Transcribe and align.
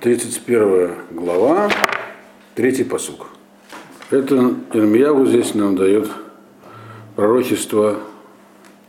31 0.00 0.92
глава, 1.10 1.70
третий 2.54 2.84
посук. 2.84 3.26
Это 4.10 4.54
Ирмияву 4.72 5.26
здесь 5.26 5.54
нам 5.54 5.76
дает 5.76 6.08
пророчество 7.16 7.98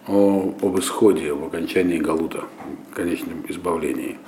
о, 0.07 0.55
об 0.61 0.79
исходе, 0.79 1.33
об 1.33 1.43
окончании 1.43 1.97
Галута, 1.97 2.45
конечном 2.93 3.43
избавлении. 3.49 4.19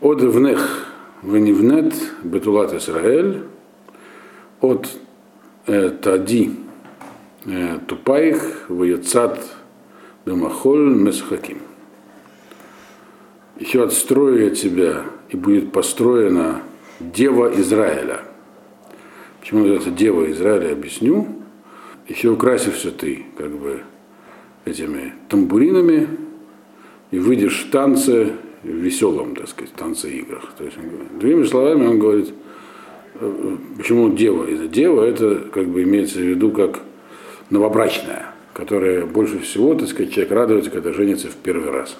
От 0.00 0.22
внех 0.22 0.86
венивнет 1.22 1.94
бетулат 2.22 2.72
Исраэль, 2.72 3.42
от 4.62 4.88
э, 5.66 5.90
тади 5.90 6.56
э, 7.44 7.80
тупаих 7.86 8.64
ваяцат 8.70 9.44
бемахоль 10.24 10.94
месхаким. 10.94 11.58
Еще 13.58 13.84
отстрою 13.84 14.44
я 14.44 14.50
тебя, 14.50 15.04
и 15.30 15.36
будет 15.36 15.72
построена 15.72 16.62
Дева 17.00 17.52
Израиля. 17.60 18.20
Почему 19.40 19.60
называется 19.60 19.90
Дева 19.90 20.30
Израиля, 20.30 20.72
объясню. 20.72 21.28
Еще 22.08 22.30
украсився 22.30 22.90
ты, 22.90 23.24
как 23.36 23.50
бы, 23.50 23.82
этими 24.64 25.14
тамбуринами, 25.28 26.08
и 27.10 27.18
выйдешь 27.18 27.66
в 27.66 27.70
танце, 27.70 28.32
в 28.62 28.68
веселом, 28.68 29.34
так 29.36 29.48
сказать, 29.48 29.72
танце 29.74 30.10
играх. 30.10 30.52
То 30.56 30.64
есть, 30.64 30.76
другими 31.18 31.44
словами, 31.44 31.86
он 31.86 31.98
говорит, 31.98 32.32
э, 33.20 33.56
почему 33.76 34.10
дева? 34.10 34.44
Это 34.50 34.66
дева, 34.66 35.04
это 35.04 35.36
как 35.52 35.68
бы 35.68 35.82
имеется 35.82 36.18
в 36.18 36.22
виду 36.22 36.50
как 36.50 36.80
новобрачная, 37.50 38.26
которая 38.52 39.06
больше 39.06 39.38
всего, 39.38 39.74
так 39.74 39.88
сказать, 39.88 40.12
человек 40.12 40.32
радуется, 40.32 40.70
когда 40.70 40.92
женится 40.92 41.28
в 41.28 41.36
первый 41.36 41.70
раз. 41.70 41.96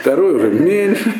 Второй 0.00 0.36
уже 0.36 0.50
меньше, 0.50 1.12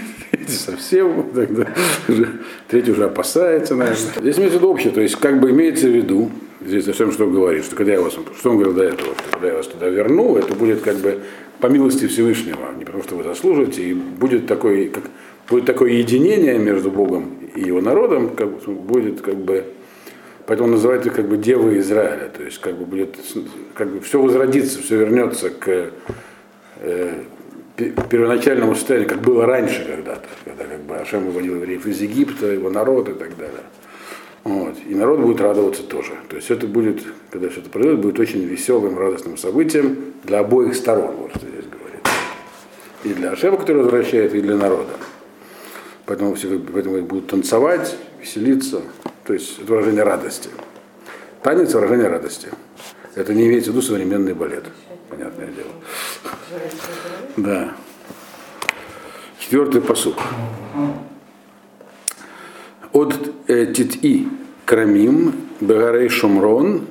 совсем, 0.49 1.31
тогда 1.35 1.67
уже, 2.09 2.29
третий 2.69 2.93
уже 2.93 3.05
опасается, 3.05 3.75
наверное. 3.75 4.13
Здесь 4.21 4.39
имеется 4.39 4.59
в 4.59 4.61
виду 4.61 4.69
общее, 4.71 4.93
то 4.93 5.01
есть 5.01 5.17
как 5.17 5.41
бы 5.41 5.51
имеется 5.51 5.89
в 5.89 5.95
виду, 5.95 6.31
здесь 6.61 6.85
совсем 6.85 7.13
что 7.13 7.27
говорит, 7.27 7.65
что 7.65 7.77
когда 7.77 7.93
я 7.93 8.01
вас, 8.01 8.13
что 8.13 8.51
он 8.51 8.57
говорил 8.59 8.75
до 8.75 8.85
этого, 8.85 9.15
что 9.15 9.33
когда 9.33 9.49
я 9.49 9.55
вас 9.57 9.67
туда 9.67 9.89
верну, 9.89 10.37
это 10.37 10.55
будет 10.55 10.81
как 10.81 10.97
бы 10.97 11.21
по 11.61 11.69
милости 11.69 12.07
Всевышнего, 12.07 12.73
не 12.77 12.85
потому 12.85 13.03
что 13.03 13.17
вы 13.17 13.25
заслужите, 13.25 13.83
и 13.83 13.95
будет 13.95 14.47
такое, 14.47 14.89
как, 14.89 15.05
будет 15.49 15.65
такое 15.65 15.93
единение 15.93 16.59
между 16.59 16.91
Богом 16.91 17.39
и 17.55 17.61
его 17.61 17.81
народом, 17.81 18.31
как, 18.37 18.51
будет 18.67 19.21
как 19.23 19.37
бы, 19.37 19.65
поэтому 20.47 20.69
он 20.69 20.75
называет 20.75 21.07
их 21.07 21.15
как 21.15 21.29
бы 21.29 21.37
Девы 21.37 21.79
Израиля, 21.79 22.31
то 22.37 22.43
есть 22.43 22.59
как 22.61 22.77
бы 22.77 22.85
будет, 22.85 23.17
как 23.75 23.91
бы 23.91 24.01
все 24.01 24.21
возродится, 24.21 24.83
все 24.83 24.99
вернется 24.99 25.51
к 25.51 25.91
э, 26.81 27.13
первоначальному 27.77 28.75
состоянию, 28.75 29.09
как 29.09 29.21
было 29.21 29.47
раньше 29.47 29.85
когда-то, 29.85 30.27
когда 30.45 30.65
как 30.65 30.81
бы 30.81 30.97
Ашем 30.97 31.27
выводил 31.27 31.57
евреев 31.57 31.87
из 31.87 32.01
Египта, 32.01 32.47
его 32.47 32.71
народ 32.71 33.09
и 33.09 33.13
так 33.13 33.37
далее. 33.37 33.63
Вот. 34.45 34.77
И 34.87 34.95
народ 34.95 35.21
будет 35.21 35.41
радоваться 35.41 35.83
тоже. 35.83 36.13
То 36.29 36.37
есть 36.37 36.51
это 36.51 36.67
будет, 36.67 37.03
когда 37.31 37.49
все 37.49 37.61
это 37.61 37.69
произойдет, 37.69 38.01
будет 38.01 38.21
очень 38.21 38.45
веселым, 38.45 38.99
радостным 38.99 39.37
событием 39.37 40.15
для 40.25 40.39
обоих 40.39 40.75
сторон, 40.75 41.17
вот 41.17 41.31
что 41.31 41.41
здесь 41.41 41.65
говорит. 41.65 42.01
И 43.05 43.09
для 43.09 43.33
Ашема, 43.33 43.57
который 43.57 43.83
возвращает, 43.83 44.35
и 44.35 44.41
для 44.41 44.57
народа. 44.57 44.93
Поэтому 46.07 46.35
все 46.37 46.61
поэтому 46.61 47.03
будут 47.03 47.27
танцевать, 47.27 47.97
веселиться. 48.21 48.83
То 49.25 49.33
есть 49.33 49.59
это 49.59 49.73
выражение 49.73 50.05
радости. 50.05 50.49
Танец 51.43 51.75
выражение 51.75 52.09
радости. 52.09 52.49
Это 53.17 53.35
не 53.35 53.49
имеется 53.49 53.71
в 53.71 53.75
виду 53.75 53.83
современный 53.83 54.35
балет. 54.35 54.65
Понятное 55.09 55.49
дело. 55.49 55.71
Да. 57.37 57.75
Четвертый 59.39 59.81
посуд. 59.81 60.17
От 62.93 63.15
э, 63.47 63.67
Тит-И 63.67 64.29
Крамим 64.65 65.35
Бегарей 65.61 66.09
Шумрон 66.09 66.87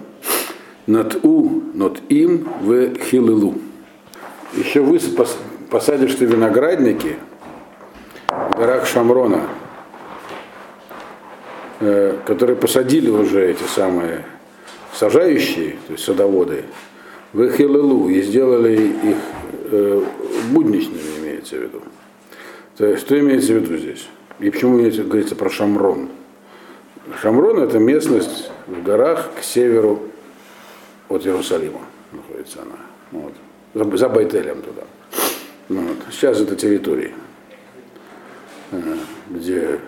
над 0.88 1.24
У 1.26 1.62
над 1.74 2.02
им 2.10 2.48
в 2.62 2.96
Хилилу. 2.96 3.56
Еще 4.54 4.82
вы 4.82 5.00
посадишь 5.70 6.16
ты 6.16 6.26
виноградники 6.26 7.18
в 8.30 8.58
горах 8.58 8.86
Шамрона, 8.86 9.50
э, 11.82 12.18
которые 12.26 12.56
посадили 12.56 13.10
уже 13.10 13.52
эти 13.52 13.64
самые 13.64 14.26
сажающие, 14.94 15.72
то 15.88 15.94
есть 15.94 16.06
садоводы, 16.06 16.66
в 17.36 17.52
Хилилу 17.52 18.08
и 18.08 18.22
сделали 18.22 18.76
их 18.78 19.18
э, 19.70 20.04
будничными, 20.52 21.02
имеется 21.20 21.58
в 21.58 21.64
виду. 21.64 21.82
То 22.78 22.86
есть, 22.86 23.02
что 23.02 23.20
имеется 23.20 23.54
в 23.54 23.58
виду 23.58 23.76
здесь? 23.76 24.08
И 24.40 24.50
почему 24.50 24.78
говорится 24.78 25.36
про 25.36 25.50
Шамрон? 25.50 26.08
Шамрон 27.22 27.60
это 27.60 27.78
местность 27.78 28.52
в 28.68 28.82
горах 28.84 29.32
к 29.38 29.44
северу 29.44 30.04
от 31.10 31.26
Иерусалима 31.26 31.82
находится 32.14 32.62
она. 32.62 32.78
Вот. 33.12 33.34
За, 33.98 34.08
Байтелем 34.08 34.62
туда. 34.62 34.84
Вот. 35.68 35.98
Сейчас 36.12 36.40
это 36.40 36.56
территории, 36.56 37.14
э, 38.72 38.96
где 39.30 39.82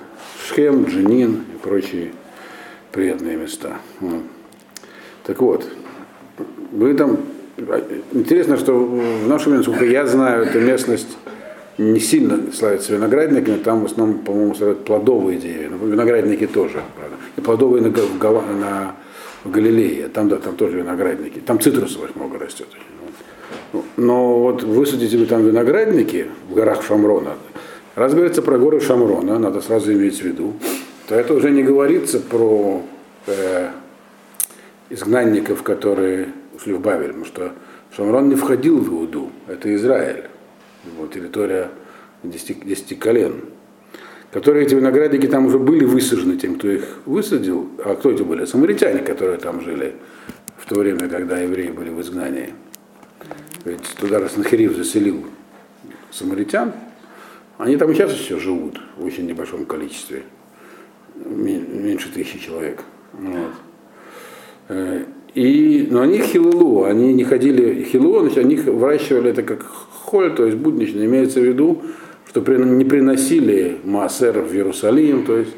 Шхем, 0.45 0.83
Джинин 0.83 1.45
и 1.55 1.57
прочие 1.63 2.11
приятные 2.91 3.37
места. 3.37 3.77
Вот. 4.01 4.23
Так 5.23 5.41
вот, 5.41 5.65
вы 6.71 6.93
там 6.93 7.19
Интересно, 8.13 8.57
что 8.57 8.73
в 8.73 9.27
нашем 9.27 9.53
месте, 9.53 9.71
сколько 9.71 9.85
я 9.85 10.05
знаю, 10.05 10.45
эта 10.45 10.59
местность 10.59 11.17
не 11.79 11.99
сильно 11.99 12.51
славится 12.53 12.93
виноградниками, 12.93 13.57
там 13.57 13.81
в 13.81 13.85
основном, 13.85 14.19
по-моему, 14.19 14.55
славят 14.55 14.85
плодовые 14.85 15.39
деревья, 15.39 15.69
но 15.69 15.85
виноградники 15.85 16.47
тоже, 16.47 16.81
правда. 16.95 17.15
И 17.35 17.41
плодовые 17.41 17.83
на, 17.83 17.89
на, 17.89 18.41
на 18.53 18.95
в 19.43 19.51
Галилее, 19.51 20.07
там, 20.09 20.29
да, 20.29 20.37
там 20.37 20.55
тоже 20.55 20.77
виноградники, 20.77 21.39
там 21.39 21.59
цитрусовых 21.59 22.15
много 22.15 22.37
растет. 22.37 22.67
Но 23.95 24.39
вот 24.39 24.63
высадите 24.63 25.17
вы 25.17 25.25
там 25.25 25.45
виноградники 25.45 26.27
в 26.49 26.53
горах 26.53 26.83
Шамрона, 26.83 27.33
раз 27.95 28.13
говорится 28.13 28.41
про 28.41 28.57
горы 28.57 28.81
Шамрона, 28.81 29.39
надо 29.39 29.61
сразу 29.61 29.93
иметь 29.93 30.19
в 30.19 30.23
виду, 30.23 30.53
то 31.07 31.15
это 31.15 31.33
уже 31.33 31.51
не 31.51 31.63
говорится 31.63 32.19
про 32.19 32.81
э, 33.27 33.69
изгнанников, 34.89 35.63
которые 35.63 36.29
ушли 36.57 36.73
в 36.73 36.81
Бавель, 36.81 37.09
потому 37.09 37.25
что 37.25 37.53
Шамрон 37.95 38.29
не 38.29 38.35
входил 38.35 38.79
в 38.79 38.89
Иуду, 38.89 39.31
это 39.47 39.73
Израиль, 39.75 40.25
его 40.85 41.07
территория 41.07 41.69
десяти, 42.23 42.55
десяти 42.55 42.95
колен, 42.95 43.41
которые 44.31 44.65
эти 44.65 44.75
виноградники 44.75 45.27
там 45.27 45.45
уже 45.45 45.59
были 45.59 45.85
высажены 45.85 46.35
тем, 46.35 46.55
кто 46.55 46.69
их 46.69 46.97
высадил, 47.05 47.69
а 47.85 47.95
кто 47.95 48.11
эти 48.11 48.23
были? 48.23 48.45
Самаритяне, 48.45 48.99
которые 48.99 49.37
там 49.37 49.61
жили 49.61 49.95
в 50.57 50.65
то 50.67 50.79
время, 50.79 51.07
когда 51.07 51.37
евреи 51.39 51.69
были 51.69 51.89
в 51.91 52.01
изгнании. 52.01 52.53
Ведь 53.63 53.83
туда 53.99 54.19
Раснахирив 54.19 54.75
заселил 54.75 55.25
самаритян, 56.11 56.73
они 57.57 57.77
там 57.77 57.93
сейчас 57.93 58.13
еще 58.13 58.39
живут 58.39 58.79
в 58.97 59.05
очень 59.05 59.27
небольшом 59.27 59.65
количестве, 59.65 60.23
меньше 61.15 62.11
тысячи 62.11 62.39
человек. 62.39 62.83
Вот. 63.13 63.53
И, 65.37 65.87
но 65.91 66.01
они 66.01 66.17
хилулу, 66.17 66.85
они 66.85 67.13
не 67.13 67.23
ходили 67.23 67.83
хилу, 67.83 68.21
значит, 68.21 68.39
они 68.39 68.55
выращивали 68.55 69.29
это 69.29 69.43
как 69.43 69.63
холь, 69.63 70.33
то 70.33 70.47
есть 70.47 70.57
буднично, 70.57 71.05
имеется 71.05 71.39
в 71.39 71.43
виду, 71.43 71.83
что 72.27 72.41
не 72.41 72.83
приносили 72.83 73.77
массер 73.83 74.39
в 74.39 74.51
Иерусалим, 74.51 75.25
то 75.25 75.37
есть 75.37 75.51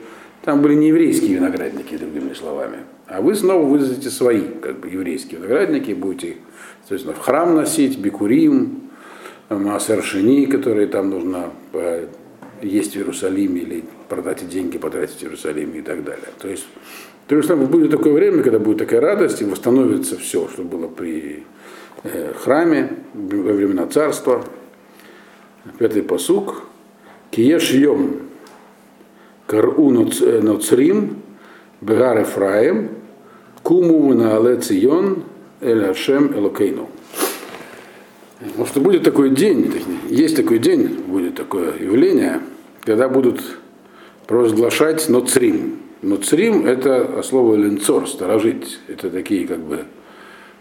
там 0.43 0.61
были 0.61 0.73
не 0.73 0.89
еврейские 0.89 1.35
виноградники, 1.35 1.95
другими 1.95 2.33
словами. 2.33 2.79
А 3.07 3.21
вы 3.21 3.35
снова 3.35 3.65
вызовете 3.65 4.09
свои, 4.09 4.41
как 4.61 4.81
бы, 4.81 4.89
еврейские 4.89 5.39
виноградники, 5.39 5.93
будете 5.93 6.35
соответственно, 6.79 7.15
в 7.15 7.19
храм 7.19 7.55
носить, 7.55 7.97
бикурим, 7.97 8.89
массер 9.49 10.03
шини, 10.03 10.47
которые 10.47 10.87
там 10.87 11.09
нужно 11.09 11.51
э, 11.71 12.07
есть 12.61 12.95
в 12.95 12.97
Иерусалиме 12.97 13.61
или 13.61 13.83
продать 14.09 14.45
деньги 14.49 14.77
потратить 14.77 15.19
в 15.19 15.23
Иерусалиме 15.23 15.79
и 15.79 15.81
так 15.81 16.03
далее. 16.03 16.27
То 16.37 16.49
есть 16.49 16.67
то 17.29 17.35
есть 17.35 17.47
будет 17.47 17.91
такое 17.91 18.13
время, 18.13 18.41
когда 18.41 18.57
будет 18.57 18.79
такая 18.79 18.99
радость, 18.99 19.39
и 19.43 19.45
восстановится 19.45 20.17
все, 20.17 20.47
что 20.51 20.63
было 20.63 20.87
при 20.87 21.43
э, 22.01 22.33
храме 22.33 22.89
во 23.13 23.53
времена 23.53 23.85
царства. 23.85 24.43
Пятый 25.77 26.01
посук. 26.01 26.63
Киеш 27.29 27.71
йом 27.71 28.21
кару 29.45 29.91
ноцрим 29.91 31.17
бегар 31.81 32.21
Ефраим 32.21 32.89
куму 33.61 34.11
на 34.15 34.35
але 34.35 34.59
цион 34.59 35.21
эль 35.61 35.85
Хашем 35.85 36.35
элокейну. 36.35 36.89
Потому 38.39 38.65
что 38.65 38.81
будет 38.81 39.03
такой 39.03 39.29
день, 39.29 39.71
есть 40.09 40.35
такой 40.35 40.57
день, 40.57 40.87
будет 41.05 41.35
такое 41.35 41.77
явление, 41.77 42.41
когда 42.81 43.07
будут 43.07 43.39
провозглашать 44.25 45.07
ноцрим, 45.09 45.77
но 46.01 46.15
црим 46.17 46.65
это 46.65 47.21
слово 47.23 47.55
ленцор, 47.55 48.07
сторожить. 48.07 48.79
Это 48.87 49.09
такие 49.09 49.45
как 49.45 49.59
бы 49.59 49.85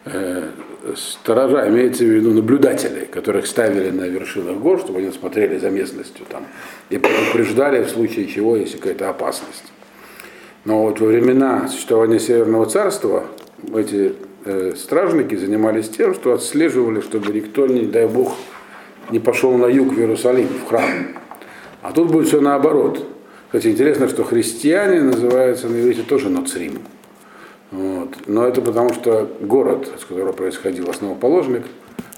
э, 0.04 0.48
сторожа, 0.96 1.68
имеется 1.68 2.04
в 2.04 2.08
виду 2.08 2.32
наблюдателей, 2.32 3.06
которых 3.06 3.46
ставили 3.46 3.90
на 3.90 4.04
вершинах 4.04 4.56
гор, 4.56 4.80
чтобы 4.80 4.98
они 4.98 5.10
смотрели 5.12 5.58
за 5.58 5.70
местностью 5.70 6.26
там 6.28 6.46
и 6.90 6.98
предупреждали 6.98 7.84
в 7.84 7.88
случае 7.88 8.26
чего, 8.26 8.56
если 8.56 8.78
какая-то 8.78 9.10
опасность. 9.10 9.72
Но 10.64 10.82
вот 10.82 11.00
во 11.00 11.06
времена 11.06 11.68
существования 11.68 12.18
Северного 12.18 12.66
царства 12.66 13.24
эти 13.74 14.14
э, 14.44 14.72
стражники 14.76 15.36
занимались 15.36 15.88
тем, 15.88 16.14
что 16.14 16.32
отслеживали, 16.32 17.00
чтобы 17.00 17.32
никто, 17.32 17.66
не 17.68 17.82
дай 17.82 18.06
бог, 18.06 18.34
не 19.10 19.20
пошел 19.20 19.56
на 19.56 19.66
юг 19.66 19.94
в 19.94 19.98
Иерусалим, 19.98 20.48
в 20.48 20.68
храм. 20.68 21.16
А 21.82 21.92
тут 21.92 22.10
будет 22.10 22.26
все 22.26 22.40
наоборот. 22.40 23.06
Кстати, 23.48 23.68
интересно, 23.68 24.08
что 24.08 24.24
христиане 24.24 25.00
называются 25.00 25.68
на 25.68 25.80
иврите 25.80 26.02
тоже 26.02 26.28
Ноцрим. 26.28 26.80
Вот. 27.70 28.10
Но 28.26 28.46
это 28.46 28.60
потому, 28.60 28.92
что 28.92 29.30
город, 29.40 29.90
с 29.98 30.04
которого 30.04 30.32
происходил 30.32 30.90
основоположник, 30.90 31.64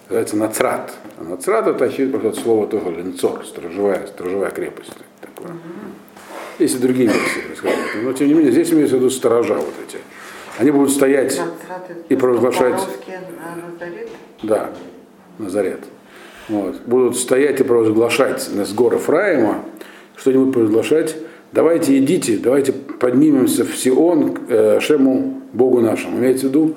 называется 0.08 0.36
Нацрат. 0.36 0.92
А 1.18 1.22
Нацрат 1.22 1.68
это 1.68 1.84
очевидно 1.84 2.18
просто 2.18 2.40
слово 2.40 2.66
тоже 2.66 2.90
ленцор, 2.90 3.44
сторожевая, 3.46 4.08
сторожевая 4.08 4.50
крепость. 4.50 4.92
Такое. 5.20 5.52
Есть 6.58 6.74
и 6.74 6.78
другие 6.78 7.08
версии. 7.08 8.02
Но 8.02 8.12
тем 8.12 8.26
не 8.26 8.34
менее, 8.34 8.50
здесь 8.50 8.72
имеется 8.72 8.96
в 8.96 8.98
виду 8.98 9.10
сторожа 9.10 9.54
вот 9.54 9.74
эти. 9.86 9.98
Они 10.58 10.72
будут 10.72 10.90
стоять 10.90 11.40
и 12.08 12.16
провозглашать. 12.16 12.80
Да, 14.42 14.70
Назарет. 15.38 15.84
Вот. 16.48 16.80
Будут 16.86 17.16
стоять 17.16 17.60
и 17.60 17.62
провозглашать 17.62 18.42
с 18.42 18.72
горы 18.72 18.98
Фраима, 18.98 19.64
что-нибудь 20.20 20.52
провозглашать. 20.52 21.16
Давайте 21.52 21.98
идите, 21.98 22.36
давайте 22.36 22.72
поднимемся 22.72 23.64
в 23.64 23.74
Сион, 23.74 24.36
э, 24.48 24.78
Шему, 24.80 25.40
Богу 25.52 25.80
нашему. 25.80 26.18
Имеется 26.18 26.46
в 26.46 26.50
виду, 26.50 26.74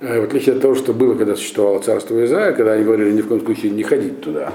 э, 0.00 0.20
в 0.20 0.24
отличие 0.24 0.56
от 0.56 0.60
того, 0.60 0.74
что 0.74 0.92
было, 0.92 1.14
когда 1.14 1.36
существовало 1.36 1.78
царство 1.78 2.22
Израиля, 2.24 2.52
когда 2.52 2.72
они 2.72 2.84
говорили 2.84 3.12
ни 3.12 3.22
в 3.22 3.28
коем 3.28 3.42
случае 3.42 3.70
не 3.72 3.84
ходить 3.84 4.20
туда. 4.20 4.52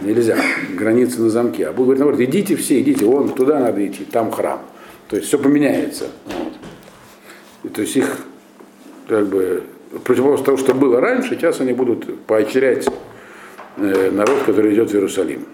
Нельзя, 0.00 0.36
границы 0.76 1.20
на 1.22 1.30
замке. 1.30 1.66
А 1.66 1.72
Бог 1.72 1.86
говорит, 1.86 1.98
наоборот, 2.00 2.20
идите 2.20 2.54
все, 2.54 2.80
идите, 2.80 3.04
вон 3.04 3.30
туда 3.30 3.58
надо 3.58 3.84
идти, 3.84 4.04
там 4.04 4.30
храм. 4.30 4.60
То 5.08 5.16
есть 5.16 5.28
все 5.28 5.38
поменяется. 5.38 6.06
Вот. 6.26 6.52
И, 7.64 7.68
то 7.68 7.80
есть 7.80 7.96
их 7.96 8.18
как 9.08 9.26
бы 9.26 9.64
противоположно 10.04 10.44
того, 10.44 10.58
что 10.58 10.74
было 10.74 11.00
раньше, 11.00 11.30
сейчас 11.30 11.60
они 11.60 11.72
будут 11.72 12.20
поощрять 12.26 12.86
э, 13.78 14.10
народ, 14.12 14.36
который 14.46 14.74
идет 14.74 14.90
в 14.90 14.94
Иерусалим. 14.94 15.46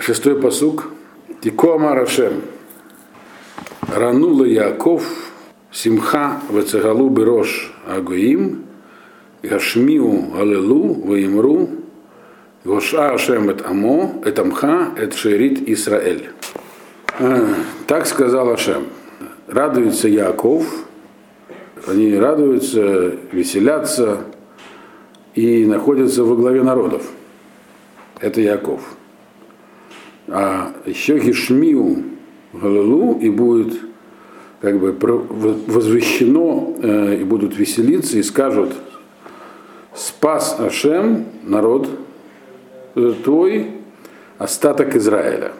Шестой 0.00 0.40
посук. 0.40 0.88
Тикома 1.42 1.94
Рашем. 1.94 2.42
Ранула 3.94 4.44
Яков 4.44 5.04
Симха 5.70 6.40
Вецегалу 6.50 7.10
Берош 7.10 7.72
Агоим 7.86 8.64
Гашмиу 9.42 10.30
Галилу 10.32 10.94
Ваимру 10.94 11.68
Гоша 12.64 13.12
Ашем 13.12 13.50
эт 13.50 13.64
Амо, 13.66 14.20
эт 14.24 14.38
Амха, 14.38 14.92
эт 14.96 15.14
Шерит 15.14 15.68
Исраэль. 15.68 16.30
Так 17.86 18.06
сказал 18.06 18.50
Ашем. 18.50 18.86
Радуется 19.46 20.08
Яков, 20.08 20.66
они 21.86 22.14
радуются, 22.16 23.14
веселятся 23.32 24.24
и 25.34 25.64
находятся 25.64 26.22
во 26.24 26.36
главе 26.36 26.62
народов. 26.62 27.02
Это 28.20 28.40
Яков. 28.40 28.82
А 30.30 30.72
еще 30.86 31.18
Гишмиу 31.18 32.04
Галилу 32.52 33.18
и 33.18 33.30
будет 33.30 33.74
как 34.60 34.78
бы 34.78 34.92
возвещено 34.92 36.76
э, 36.82 37.16
и 37.20 37.24
будут 37.24 37.56
веселиться 37.56 38.18
и 38.18 38.22
скажут 38.22 38.72
спас 39.94 40.56
Ашем 40.60 41.26
народ 41.42 41.88
твой 43.24 43.72
остаток 44.38 44.94
Израиля. 44.96 45.52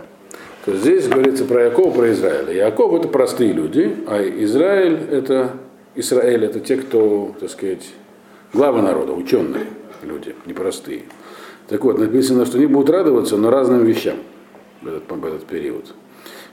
То 0.65 0.73
есть 0.73 0.83
здесь 0.85 1.09
говорится 1.09 1.45
про 1.45 1.65
Якова, 1.65 1.91
про 1.93 2.13
Израиля. 2.13 2.53
Яков 2.53 2.95
это 2.95 3.09
простые 3.09 3.53
люди, 3.53 3.97
а 4.07 4.23
Израиль 4.45 4.99
это 5.11 5.53
Израиль 5.97 6.45
это 6.45 6.61
те, 6.61 6.77
кто, 6.77 7.35
так 7.41 7.51
сказать, 7.51 7.89
главы 8.53 8.83
народа, 8.83 9.13
ученые 9.13 9.65
люди, 10.03 10.35
непростые. 10.47 11.03
Так 11.69 11.85
вот, 11.85 11.99
написано, 11.99 12.47
что 12.47 12.59
они 12.59 12.67
будут 12.67 12.91
радоваться, 12.91 13.37
но 13.37 13.51
разным 13.51 13.85
вещам 13.85 14.17
этот, 14.83 15.03
этот 15.11 15.45
период. 15.45 15.95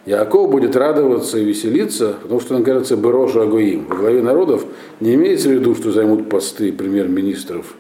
Яков 0.06 0.50
будет 0.50 0.76
радоваться 0.76 1.38
и 1.38 1.44
веселиться, 1.44 2.16
потому 2.22 2.40
что 2.40 2.56
он 2.56 2.64
кажется 2.64 2.96
Берошу 2.96 3.42
Агоим. 3.42 3.88
Во 3.88 3.96
главе 3.96 4.22
народов 4.22 4.66
не 5.02 5.16
имеется 5.16 5.50
в 5.50 5.52
виду, 5.52 5.76
что 5.76 5.92
займут 5.92 6.30
посты 6.30 6.72
премьер-министров 6.72 7.76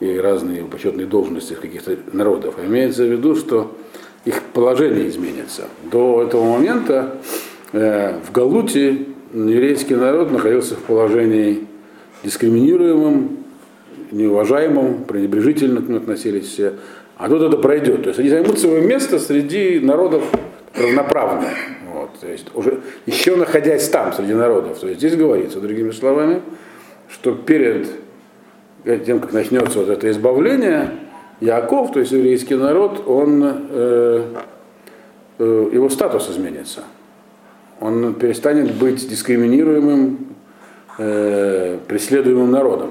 и 0.00 0.18
разные 0.18 0.64
почетные 0.64 1.06
должности 1.06 1.54
каких-то 1.54 1.96
народов. 2.12 2.56
А 2.58 2.66
имеется 2.66 3.04
в 3.04 3.10
виду, 3.10 3.34
что 3.36 3.74
их 4.26 4.42
положение 4.52 5.08
изменится. 5.08 5.64
До 5.90 6.22
этого 6.22 6.44
момента 6.44 7.16
э, 7.72 8.20
в 8.20 8.32
Галуте 8.32 9.06
еврейский 9.32 9.94
народ 9.94 10.30
находился 10.30 10.74
в 10.74 10.80
положении 10.80 11.66
дискриминируемым, 12.22 13.38
неуважаемым, 14.10 15.04
пренебрежительно 15.04 15.80
к 15.80 15.88
нему 15.88 15.98
относились 15.98 16.46
все. 16.46 16.74
А 17.16 17.28
тут 17.28 17.42
это 17.42 17.56
пройдет. 17.56 18.02
То 18.02 18.08
есть 18.08 18.20
они 18.20 18.28
займут 18.28 18.58
свое 18.58 18.82
место 18.82 19.18
среди 19.18 19.80
народов 19.80 20.24
равноправно. 20.74 21.48
Вот, 21.92 22.10
то 22.20 22.26
есть 22.26 22.46
уже 22.54 22.80
еще 23.06 23.36
находясь 23.36 23.88
там, 23.88 24.12
среди 24.12 24.34
народов. 24.34 24.78
То 24.78 24.88
есть 24.88 24.98
здесь 24.98 25.14
говорится, 25.14 25.60
другими 25.60 25.90
словами, 25.90 26.42
что 27.08 27.32
перед 27.32 27.88
тем, 29.04 29.20
как 29.20 29.32
начнется 29.32 29.78
вот 29.78 29.88
это 29.88 30.10
избавление, 30.10 30.90
Яков, 31.40 31.92
то 31.92 32.00
есть 32.00 32.12
еврейский 32.12 32.54
народ, 32.54 33.02
он, 33.06 33.42
э, 33.44 34.24
э, 35.38 35.68
его 35.72 35.88
статус 35.88 36.30
изменится. 36.30 36.84
Он 37.80 38.14
перестанет 38.14 38.72
быть 38.74 39.08
дискриминируемым, 39.08 40.18
э, 40.98 41.78
преследуемым 41.88 42.50
народом. 42.50 42.90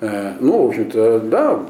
Э, 0.00 0.32
ну, 0.40 0.64
в 0.64 0.68
общем-то, 0.68 1.20
да, 1.20 1.60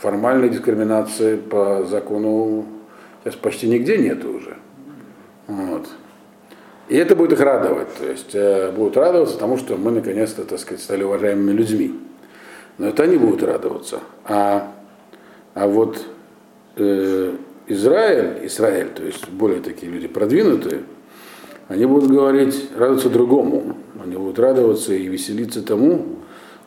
формальной 0.00 0.48
дискриминации 0.48 1.36
по 1.36 1.84
закону 1.84 2.66
сейчас 3.22 3.36
почти 3.36 3.68
нигде 3.68 3.98
нет 3.98 4.24
уже. 4.24 4.56
Вот. 5.46 5.88
И 6.88 6.96
это 6.96 7.16
будет 7.16 7.32
их 7.32 7.40
радовать. 7.40 7.88
То 7.94 8.10
есть 8.10 8.34
э, 8.34 8.70
будут 8.70 8.96
радоваться 8.96 9.38
тому, 9.38 9.56
что 9.56 9.76
мы 9.76 9.90
наконец-то, 9.90 10.44
так 10.44 10.58
сказать, 10.58 10.82
стали 10.82 11.02
уважаемыми 11.02 11.52
людьми. 11.52 11.98
Но 12.76 12.88
это 12.88 13.04
они 13.04 13.16
будут 13.16 13.42
радоваться. 13.42 14.00
А, 14.24 14.72
а 15.54 15.68
вот 15.68 16.04
э, 16.76 17.34
Израиль, 17.66 18.46
Израиль, 18.46 18.88
то 18.88 19.02
есть 19.02 19.28
более 19.30 19.60
такие 19.60 19.90
люди 19.90 20.08
продвинутые, 20.08 20.82
они 21.68 21.86
будут 21.86 22.10
говорить, 22.10 22.68
радоваться 22.76 23.08
другому. 23.08 23.76
Они 24.02 24.16
будут 24.16 24.38
радоваться 24.38 24.92
и 24.92 25.06
веселиться 25.06 25.62
тому, 25.62 26.04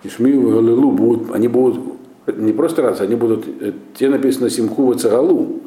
и 0.04 0.10
Шмию 0.10 0.48
и 0.48 0.52
Галилу 0.54 0.92
будут, 0.92 1.36
они 1.36 1.48
будут 1.48 1.97
не 2.28 2.54
просто 2.54 2.82
радоваться, 2.82 3.04
они 3.04 3.16
будут, 3.16 3.46
э, 3.62 3.72
те 3.96 4.10
написано 4.10 4.50
Симху 4.50 4.92
и 4.92 4.98
Цагалу, 4.98 5.62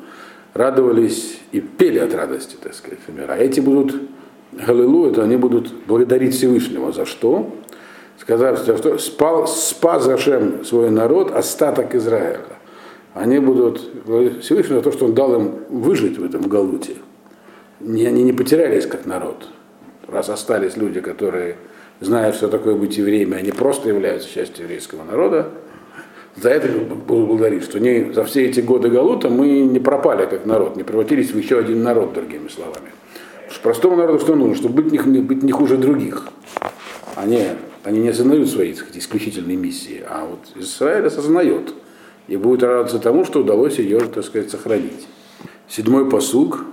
радовались 0.54 1.38
и 1.52 1.60
пели 1.60 1.98
от 1.98 2.14
радости, 2.14 2.56
так 2.62 2.74
сказать, 2.74 2.98
например. 3.06 3.30
А 3.30 3.36
эти 3.36 3.60
будут 3.60 3.94
Галилу, 4.52 5.08
это 5.08 5.22
они 5.22 5.36
будут 5.36 5.72
благодарить 5.86 6.34
Всевышнего. 6.34 6.92
За 6.92 7.06
что? 7.06 7.54
Сказав, 8.18 8.58
что 8.58 8.98
спал, 8.98 9.46
спас 9.46 10.04
Зашем 10.04 10.64
свой 10.64 10.90
народ, 10.90 11.30
остаток 11.30 11.94
Израиля. 11.94 12.40
Они 13.14 13.38
будут 13.38 14.04
говорить 14.06 14.42
Всевышнему 14.42 14.80
за 14.80 14.84
то, 14.84 14.92
что 14.92 15.06
он 15.06 15.14
дал 15.14 15.34
им 15.34 15.52
выжить 15.68 16.18
в 16.18 16.24
этом 16.24 16.42
Галуте. 16.42 16.96
Не, 17.80 18.06
они 18.06 18.22
не 18.22 18.32
потерялись 18.32 18.86
как 18.86 19.06
народ. 19.06 19.48
Раз 20.06 20.28
остались 20.28 20.76
люди, 20.76 21.00
которые 21.00 21.56
знают, 22.00 22.36
что 22.36 22.48
такое 22.48 22.74
быть 22.74 22.96
евреями, 22.98 23.36
они 23.36 23.52
просто 23.52 23.88
являются 23.88 24.28
частью 24.28 24.64
еврейского 24.64 25.04
народа, 25.04 25.48
за 26.36 26.50
это 26.50 26.68
буду 26.68 27.26
благодарить, 27.26 27.64
что 27.64 27.80
не, 27.80 28.12
за 28.12 28.24
все 28.24 28.46
эти 28.46 28.60
годы 28.60 28.88
Галута 28.88 29.28
мы 29.28 29.60
не 29.60 29.80
пропали 29.80 30.26
как 30.26 30.46
народ, 30.46 30.76
не 30.76 30.84
превратились 30.84 31.32
в 31.32 31.38
еще 31.38 31.58
один 31.58 31.82
народ, 31.82 32.12
другими 32.12 32.48
словами. 32.48 32.90
Простому 33.62 33.96
народу 33.96 34.20
что 34.20 34.36
нужно? 34.36 34.56
Чтобы 34.56 34.82
быть 34.82 35.06
не, 35.06 35.20
быть 35.20 35.42
не 35.42 35.52
хуже 35.52 35.76
других. 35.76 36.28
Они, 37.16 37.48
они 37.84 38.00
не 38.00 38.08
осознают 38.08 38.48
свои 38.48 38.74
сказать, 38.74 38.96
исключительной 38.96 39.56
миссии, 39.56 40.02
а 40.08 40.26
вот 40.26 40.62
Израиль 40.62 41.06
осознает. 41.06 41.74
И 42.28 42.36
будет 42.36 42.62
радоваться 42.62 42.98
тому, 43.00 43.24
что 43.24 43.40
удалось 43.40 43.78
ее, 43.78 44.00
так 44.00 44.24
сказать, 44.24 44.50
сохранить. 44.50 45.08
Седьмой 45.68 46.08
посуг. 46.08 46.64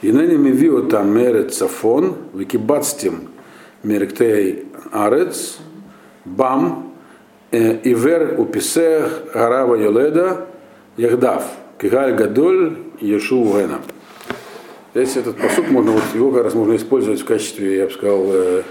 И 0.00 0.12
ныне 0.12 0.36
мивио 0.36 0.82
там 0.82 1.14
мерет 1.14 1.52
цафон, 1.52 2.16
викибацтим 2.34 3.30
мерктей 3.82 4.66
арец, 4.92 5.58
бам, 6.24 6.83
ивер 7.54 8.34
уписех 8.38 9.24
гарава 9.32 9.76
йоледа, 9.76 10.46
яхдав, 10.96 11.44
кигаль 11.78 12.14
гадоль, 12.14 12.76
ешу 13.00 13.44
гена. 13.44 13.80
Здесь 14.94 15.16
этот 15.16 15.36
посуд 15.38 15.70
можно, 15.70 15.92
вот 15.92 16.02
его 16.14 16.30
как 16.30 16.44
раз 16.44 16.54
можно 16.54 16.76
использовать 16.76 17.20
в 17.20 17.24
качестве, 17.24 17.76
я 17.78 17.86
бы 17.86 17.90
сказал, 17.90 18.24
э, 18.28 18.62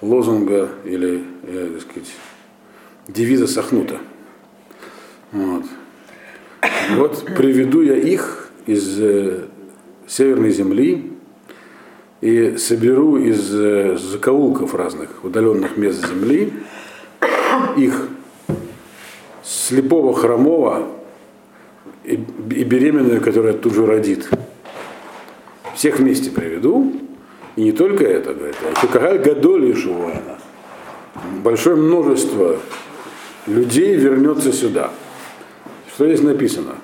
лозунга 0.00 0.70
или, 0.84 1.22
э, 1.42 1.70
так 1.74 1.82
сказать, 1.82 2.10
девиза 3.08 3.46
Сахнута. 3.46 3.98
Вот. 5.32 5.64
вот 6.96 7.24
приведу 7.36 7.82
я 7.82 7.96
их 7.96 8.48
из 8.66 8.98
э, 9.00 9.44
северной 10.06 10.50
земли 10.50 11.12
и 12.20 12.56
соберу 12.56 13.18
из 13.18 13.54
э, 13.54 13.96
закоулков 13.98 14.74
разных 14.74 15.24
удаленных 15.24 15.76
мест 15.76 16.06
земли 16.08 16.52
их 17.76 18.08
слепого, 19.66 20.14
хромого 20.14 20.86
и, 22.04 22.14
и 22.14 22.64
беременную, 22.64 23.20
которая 23.20 23.54
тут 23.54 23.74
же 23.74 23.84
родит. 23.84 24.28
Всех 25.74 25.98
вместе 25.98 26.30
приведу. 26.30 26.92
И 27.56 27.62
не 27.62 27.72
только 27.72 28.04
это, 28.04 28.34
говорит, 28.34 28.56
а 28.62 28.78
еще 28.78 28.86
какая 28.86 29.18
гадоли 29.18 29.72
Шувана. 29.72 30.38
Большое 31.42 31.76
множество 31.76 32.58
людей 33.46 33.96
вернется 33.96 34.52
сюда. 34.52 34.90
Что 35.94 36.06
здесь 36.06 36.22
написано? 36.22 36.76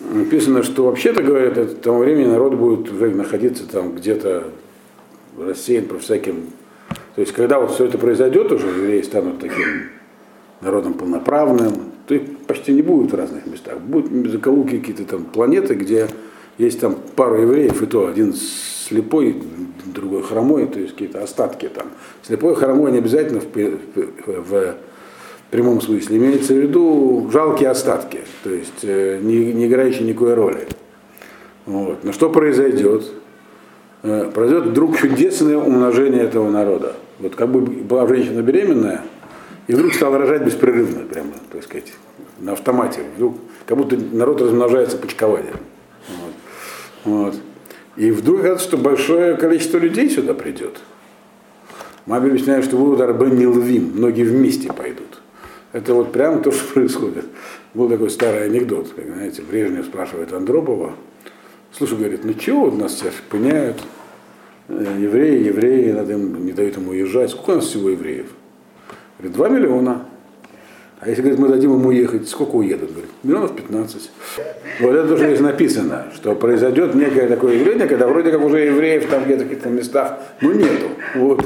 Написано, 0.00 0.62
что 0.62 0.86
вообще-то, 0.86 1.22
говорят, 1.22 1.54
к 1.54 1.80
тому 1.80 1.98
времени 1.98 2.26
народ 2.26 2.54
будет 2.54 3.14
находиться 3.14 3.68
там 3.68 3.94
где-то 3.94 4.44
рассеян 5.38 5.84
по 5.84 5.98
всяким... 5.98 6.46
То 7.14 7.20
есть, 7.20 7.32
когда 7.32 7.60
вот 7.60 7.72
все 7.72 7.84
это 7.84 7.98
произойдет, 7.98 8.50
уже 8.50 8.66
евреи 8.68 9.02
станут 9.02 9.38
таким 9.38 9.90
народом 10.62 10.94
полноправным, 10.94 11.72
то 12.06 12.14
их 12.14 12.22
почти 12.46 12.72
не 12.72 12.82
будет 12.82 13.12
в 13.12 13.14
разных 13.14 13.46
местах. 13.46 13.80
Будут 13.80 14.30
закоулки 14.30 14.78
какие-то 14.78 15.04
там 15.04 15.24
планеты, 15.24 15.74
где 15.74 16.08
есть 16.58 16.80
там 16.80 16.96
пару 17.16 17.40
евреев, 17.40 17.82
и 17.82 17.86
то 17.86 18.06
один 18.06 18.34
слепой, 18.34 19.42
другой 19.86 20.22
хромой, 20.22 20.66
то 20.66 20.78
есть 20.78 20.92
какие-то 20.92 21.22
остатки 21.22 21.68
там. 21.68 21.88
Слепой, 22.22 22.54
хромой 22.54 22.92
не 22.92 22.98
обязательно 22.98 23.40
в, 23.40 23.54
в, 23.54 24.50
в 24.50 24.74
прямом 25.50 25.80
смысле. 25.80 26.16
Имеется 26.16 26.54
в 26.54 26.58
виду 26.58 27.28
жалкие 27.32 27.70
остатки, 27.70 28.20
то 28.42 28.50
есть 28.50 28.82
э, 28.82 29.18
не, 29.20 29.52
не 29.52 29.66
играющие 29.66 30.06
никакой 30.06 30.34
роли. 30.34 30.66
Вот. 31.66 32.04
Но 32.04 32.12
что 32.12 32.30
произойдет? 32.30 33.04
Э, 34.02 34.30
произойдет 34.32 34.70
вдруг 34.70 34.96
чудесное 34.98 35.56
умножение 35.56 36.22
этого 36.22 36.50
народа. 36.50 36.94
Вот 37.18 37.36
как 37.36 37.48
бы 37.50 37.60
была 37.60 38.06
женщина 38.06 38.42
беременная, 38.42 39.02
и 39.68 39.74
вдруг 39.74 39.94
стала 39.94 40.18
рожать 40.18 40.44
беспрерывно, 40.44 41.06
прямо, 41.06 41.32
так 41.50 41.62
сказать, 41.62 41.92
на 42.40 42.52
автомате. 42.52 43.00
Вдруг, 43.16 43.36
как 43.66 43.78
будто 43.78 43.96
народ 43.96 44.40
размножается 44.42 44.96
почкованием. 44.96 45.56
Вот. 46.08 46.32
Вот. 47.04 47.36
И 47.96 48.10
вдруг 48.10 48.42
кажется, 48.42 48.68
что 48.68 48.76
большое 48.76 49.36
количество 49.36 49.78
людей 49.78 50.08
сюда 50.10 50.34
придет. 50.34 50.80
Маме 52.06 52.30
объясняет, 52.30 52.64
что 52.64 52.76
вы 52.76 52.92
удар 52.92 53.12
не 53.32 53.46
лвим, 53.46 53.92
многие 53.94 54.24
вместе 54.24 54.72
пойдут. 54.72 55.20
Это 55.72 55.94
вот 55.94 56.12
прямо 56.12 56.42
то, 56.42 56.50
что 56.50 56.72
происходит. 56.74 57.26
Был 57.74 57.88
такой 57.88 58.10
старый 58.10 58.44
анекдот, 58.44 58.92
как, 58.94 59.06
знаете, 59.06 59.42
Брежнев 59.42 59.86
спрашивает 59.86 60.32
Андропова, 60.32 60.94
слушай, 61.70 61.96
говорит, 61.96 62.24
ну 62.24 62.34
чего 62.34 62.66
вот 62.66 62.78
нас 62.78 62.94
сейчас 62.94 63.14
пыняют, 63.30 63.82
э, 64.68 64.96
евреи, 65.00 65.46
евреи, 65.46 65.92
надо 65.92 66.12
им, 66.12 66.44
не 66.44 66.52
дают 66.52 66.76
ему 66.76 66.90
уезжать. 66.90 67.30
Сколько 67.30 67.50
у 67.50 67.54
нас 67.56 67.66
всего 67.66 67.90
евреев? 67.90 68.26
Говорит, 69.22 69.36
2 69.36 69.48
миллиона. 69.48 70.02
А 70.98 71.08
если, 71.08 71.22
говорит, 71.22 71.38
мы 71.38 71.48
дадим 71.48 71.72
ему 71.72 71.88
уехать, 71.88 72.28
сколько 72.28 72.56
уедут? 72.56 72.90
Говорит, 72.90 73.10
миллионов 73.22 73.54
15. 73.54 74.10
Вот 74.80 74.94
это 74.94 75.14
уже 75.14 75.26
здесь 75.26 75.40
написано, 75.40 76.06
что 76.14 76.34
произойдет 76.34 76.94
некое 76.94 77.28
такое 77.28 77.56
явление, 77.56 77.86
когда 77.86 78.08
вроде 78.08 78.32
как 78.32 78.44
уже 78.44 78.60
евреев 78.66 79.06
там 79.06 79.24
где-то 79.24 79.44
каких-то 79.44 79.68
местах, 79.68 80.18
ну 80.40 80.52
нету. 80.52 80.86
Вот. 81.14 81.44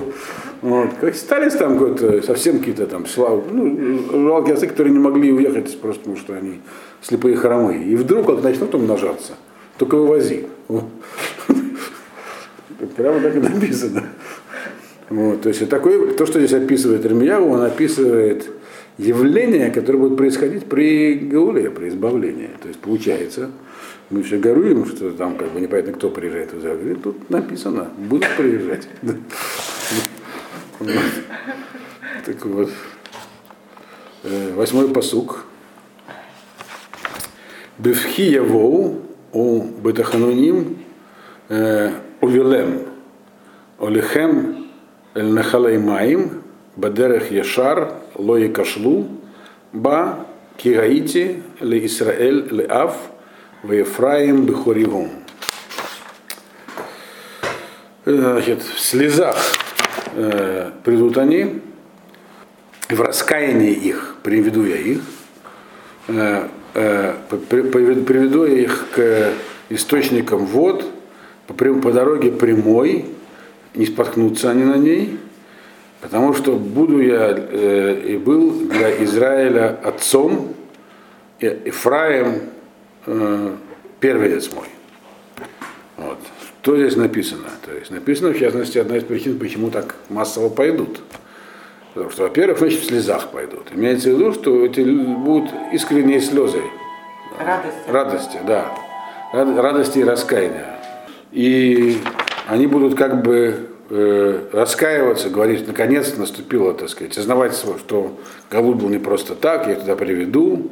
Вот. 0.62 0.90
Как 1.00 1.14
остались 1.14 1.52
там 1.54 1.78
какой-то, 1.78 2.22
совсем 2.22 2.58
какие-то 2.58 2.86
там 2.86 3.06
славы, 3.06 3.42
ну, 3.50 4.28
жалкие 4.28 4.54
отцы, 4.54 4.66
которые 4.66 4.92
не 4.92 4.98
могли 4.98 5.32
уехать 5.32 5.78
просто 5.80 6.00
потому, 6.00 6.16
что 6.16 6.34
они 6.34 6.60
слепые 7.02 7.36
хромые. 7.36 7.84
И 7.84 7.94
вдруг 7.96 8.26
как 8.26 8.42
начнут 8.42 8.74
умножаться, 8.74 9.34
только 9.76 9.96
вывози. 9.96 10.46
Вот. 10.68 10.84
Прямо 12.96 13.20
так 13.20 13.36
и 13.36 13.38
написано. 13.38 14.02
Вот, 15.08 15.42
то 15.42 15.48
есть 15.48 15.68
такое, 15.68 16.12
то, 16.14 16.26
что 16.26 16.40
здесь 16.40 16.52
описывает 16.52 17.04
Ремьяву, 17.04 17.52
он 17.52 17.62
описывает 17.62 18.50
явление, 18.98 19.70
которое 19.70 19.98
будет 19.98 20.16
происходить 20.16 20.64
при 20.64 21.14
Гауле, 21.14 21.70
при 21.70 21.88
избавлении. 21.88 22.50
То 22.60 22.68
есть 22.68 22.80
получается, 22.80 23.50
мы 24.10 24.22
все 24.22 24.38
горюем, 24.38 24.84
что 24.86 25.10
там 25.10 25.36
как 25.36 25.52
бы 25.52 25.60
непонятно, 25.60 25.92
кто 25.92 26.10
приезжает 26.10 26.52
в 26.52 26.58
Израиль. 26.58 26.96
Тут 26.96 27.30
написано, 27.30 27.88
будут 27.96 28.28
приезжать. 28.36 28.88
Так 32.24 32.44
вот. 32.44 32.70
Э, 34.24 34.52
восьмой 34.54 34.88
посук. 34.88 35.44
Бевхия 37.78 38.42
воу 38.42 39.02
у 39.32 39.62
бетахануним 39.62 40.78
э, 41.48 41.92
увилем 42.20 42.80
олихем 43.78 44.55
эль 45.16 45.32
нахалай 45.32 45.78
маим 45.78 46.42
бадерех 46.76 47.30
яшар 47.32 47.94
лои 48.16 48.48
кашлу 48.48 49.08
ба 49.72 50.26
кигаити 50.58 51.42
ле 51.60 51.86
Исраэль 51.86 52.48
ле 52.50 52.66
ав 52.66 52.94
в 53.62 53.72
Ефраим 53.72 54.44
бехоривум. 54.44 55.10
Значит, 58.04 58.62
в 58.62 58.78
слезах 58.78 59.36
э, 60.14 60.70
придут 60.84 61.16
они, 61.16 61.60
в 62.88 63.00
раскаянии 63.00 63.72
их 63.72 64.16
приведу 64.22 64.64
я 64.64 64.76
их, 64.76 65.00
э, 66.08 66.46
э, 66.74 67.14
приведу 67.48 68.44
я 68.44 68.54
их 68.60 68.86
к 68.94 69.30
источникам 69.70 70.44
вод, 70.44 70.84
по, 71.46 71.54
по 71.54 71.90
дороге 71.90 72.30
прямой, 72.30 73.15
не 73.76 73.86
споткнутся 73.86 74.50
они 74.50 74.64
на 74.64 74.76
ней, 74.76 75.18
потому 76.00 76.34
что 76.34 76.56
буду 76.56 77.00
я 77.00 77.34
э, 77.36 78.02
и 78.06 78.16
был 78.16 78.50
для 78.68 79.04
Израиля 79.04 79.78
отцом, 79.82 80.54
и 81.38 81.46
Ифраем 81.66 82.40
э, 83.06 83.54
первенец 84.00 84.50
мой. 84.52 84.66
Вот. 85.96 86.18
Что 86.62 86.76
здесь 86.76 86.96
написано? 86.96 87.48
То 87.64 87.72
есть 87.72 87.92
написано, 87.92 88.32
в 88.32 88.38
частности, 88.38 88.78
одна 88.78 88.96
из 88.96 89.04
причин, 89.04 89.38
почему 89.38 89.70
так 89.70 89.94
массово 90.08 90.48
пойдут. 90.48 91.00
Потому 91.94 92.10
что, 92.10 92.24
во-первых, 92.24 92.58
значит, 92.58 92.80
в 92.80 92.86
слезах 92.86 93.30
пойдут. 93.30 93.68
Имеется 93.72 94.10
в 94.10 94.18
виду, 94.18 94.32
что 94.32 94.66
эти 94.66 94.80
будут 94.80 95.50
искренние 95.72 96.20
слезы. 96.20 96.60
Радости. 97.38 97.78
Радости, 97.88 98.38
да. 98.46 98.74
Радости 99.32 99.98
и 100.00 100.04
раскаяния. 100.04 100.76
И 101.30 101.98
они 102.46 102.66
будут 102.66 102.94
как 102.94 103.22
бы 103.22 103.68
э, 103.90 104.40
раскаиваться, 104.52 105.30
говорить, 105.30 105.66
наконец 105.66 106.16
наступило, 106.16 106.74
так 106.74 106.88
сказать, 106.88 107.12
осознавать, 107.12 107.54
что 107.54 108.18
Галут 108.50 108.76
был 108.76 108.88
не 108.88 108.98
просто 108.98 109.34
так, 109.34 109.66
я 109.66 109.74
их 109.74 109.80
туда 109.80 109.96
приведу, 109.96 110.70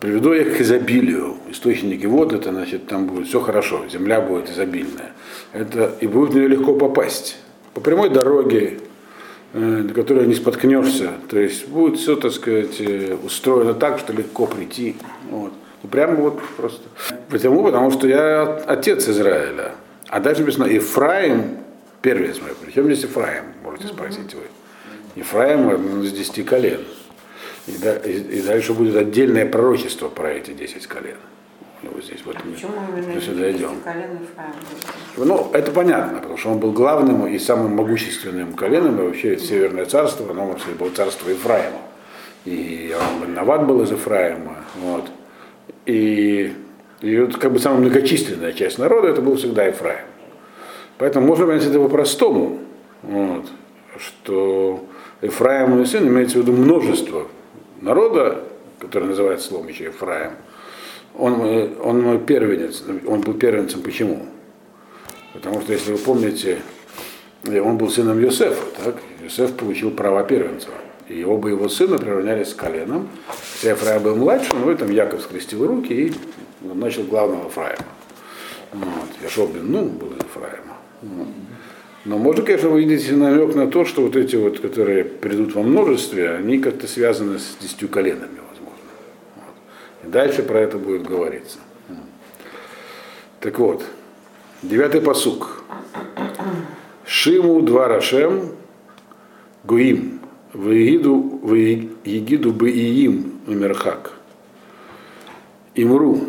Приведу 0.00 0.32
их 0.32 0.56
к 0.56 0.60
изобилию. 0.62 1.36
Источники 1.50 2.06
вод, 2.06 2.32
это 2.32 2.50
значит, 2.50 2.86
там 2.86 3.06
будет 3.06 3.28
все 3.28 3.38
хорошо, 3.38 3.82
земля 3.92 4.22
будет 4.22 4.48
изобильная. 4.48 5.12
Это, 5.52 5.92
и 6.00 6.06
будет 6.06 6.30
в 6.30 6.34
нее 6.34 6.48
легко 6.48 6.72
попасть. 6.72 7.36
По 7.74 7.82
прямой 7.82 8.08
дороге, 8.08 8.78
э, 9.52 9.58
на 9.58 9.92
которой 9.92 10.26
не 10.26 10.34
споткнешься. 10.34 11.10
То 11.28 11.38
есть 11.38 11.68
будет 11.68 11.98
все, 11.98 12.16
так 12.16 12.32
сказать, 12.32 12.80
э, 12.80 13.14
устроено 13.22 13.74
так, 13.74 13.98
что 13.98 14.14
легко 14.14 14.46
прийти. 14.46 14.96
Вот. 15.30 15.52
Прямо 15.90 16.14
вот 16.14 16.40
просто. 16.56 16.88
Почему? 17.28 17.62
Потому 17.62 17.90
что 17.90 18.08
я 18.08 18.42
отец 18.66 19.06
Израиля. 19.06 19.72
А 20.10 20.18
дальше 20.18 20.40
написано, 20.40 20.64
Ефраим, 20.64 21.58
первенец 22.02 22.40
мой. 22.40 22.50
Причем 22.60 22.84
здесь 22.86 23.04
Ефраим, 23.04 23.44
можете 23.62 23.86
спросить 23.86 24.34
вы. 24.34 24.42
Ефраим 25.14 25.68
один 25.68 26.02
из 26.02 26.12
десяти 26.12 26.42
колен. 26.42 26.80
И, 27.68 27.78
да, 27.78 27.96
и, 27.96 28.18
и 28.18 28.42
дальше 28.42 28.72
будет 28.72 28.96
отдельное 28.96 29.46
пророчество 29.46 30.08
про 30.08 30.32
эти 30.32 30.50
10 30.50 30.86
колен. 30.88 31.16
Вот 31.82 32.04
здесь, 32.04 32.20
вот 32.24 32.36
мы 32.44 32.52
Почему 32.52 33.20
сюда 33.20 33.52
идем. 33.52 33.78
Ну, 35.16 35.50
это 35.52 35.70
понятно, 35.70 36.18
потому 36.18 36.36
что 36.36 36.50
он 36.50 36.58
был 36.58 36.72
главным 36.72 37.26
и 37.28 37.38
самым 37.38 37.76
могущественным 37.76 38.54
коленом, 38.54 39.00
и 39.00 39.04
вообще 39.04 39.38
Северное 39.38 39.86
царство, 39.86 40.28
оно 40.30 40.46
вообще 40.48 40.70
было 40.72 40.90
царство 40.90 41.30
Ефраима. 41.30 41.78
И 42.44 42.94
он 43.22 43.32
Нават 43.32 43.66
был 43.66 43.82
из 43.82 43.92
Ефраима. 43.92 44.56
Вот. 44.76 45.08
И, 45.86 46.52
и 47.00 47.18
вот 47.18 47.36
как 47.36 47.52
бы 47.52 47.58
самая 47.58 47.80
многочисленная 47.80 48.52
часть 48.52 48.78
народа, 48.78 49.08
это 49.08 49.22
был 49.22 49.36
всегда 49.36 49.64
Ефраим. 49.64 50.04
Поэтому 50.98 51.26
можно 51.26 51.46
понять 51.46 51.64
это 51.64 51.78
по-простому, 51.78 52.58
вот, 53.02 53.46
что 53.98 54.84
Ефраим 55.22 55.80
и 55.80 55.86
сын 55.86 56.06
имеется 56.06 56.38
в 56.38 56.42
виду 56.42 56.52
множество 56.52 57.26
народа, 57.80 58.42
который 58.78 59.08
называется 59.08 59.48
словом 59.48 59.68
еще 59.68 59.84
Ефраим, 59.84 60.32
он, 61.16 61.40
он 61.82 62.02
мой 62.02 62.18
первенец. 62.18 62.84
Он 63.06 63.20
был 63.20 63.34
первенцем 63.34 63.82
почему? 63.82 64.26
Потому 65.32 65.60
что, 65.60 65.72
если 65.72 65.92
вы 65.92 65.98
помните, 65.98 66.58
он 67.46 67.78
был 67.78 67.90
сыном 67.90 68.20
Йосефа, 68.20 68.62
так? 68.84 68.96
Йосеф 69.22 69.54
получил 69.54 69.90
права 69.90 70.22
первенства. 70.22 70.74
И 71.08 71.24
оба 71.24 71.48
его 71.48 71.68
сына 71.68 71.98
приравнялись 71.98 72.50
с 72.50 72.54
коленом. 72.54 73.08
Хотя 73.54 73.70
Ефраим 73.70 74.02
был 74.02 74.16
младше, 74.16 74.50
но 74.54 74.70
этом 74.70 74.90
Яков 74.90 75.22
скрестил 75.22 75.66
руки 75.66 75.92
и 75.92 76.12
начал 76.60 77.04
главного 77.04 77.46
Ефраима. 77.46 77.84
Вот. 78.72 79.22
Яшов 79.22 79.54
бен 79.54 79.70
Нун 79.70 79.88
был. 79.90 80.12
Вот. 81.02 81.28
Но 82.04 82.18
можно, 82.18 82.42
конечно, 82.42 82.70
увидеть 82.70 83.10
намек 83.12 83.54
на 83.54 83.66
то, 83.66 83.84
что 83.84 84.02
вот 84.02 84.16
эти 84.16 84.36
вот, 84.36 84.60
которые 84.60 85.04
придут 85.04 85.54
во 85.54 85.62
множестве, 85.62 86.30
они 86.30 86.58
как-то 86.58 86.86
связаны 86.86 87.38
с 87.38 87.56
десятью 87.60 87.88
коленами, 87.88 88.38
возможно. 88.48 88.88
Вот. 89.36 89.54
И 90.04 90.10
дальше 90.10 90.42
про 90.42 90.60
это 90.60 90.78
будет 90.78 91.02
говориться. 91.02 91.58
Так 93.40 93.58
вот, 93.58 93.84
девятый 94.62 95.00
посук. 95.00 95.64
Шиму 97.06 97.60
два 97.62 97.88
Рашем 97.88 98.52
Гуим 99.64 100.20
Вегиду 100.54 101.40
Егиду 102.04 102.52
бы 102.52 102.70
Иим 102.70 103.40
Мерхак. 103.46 104.12
Имру 105.74 106.20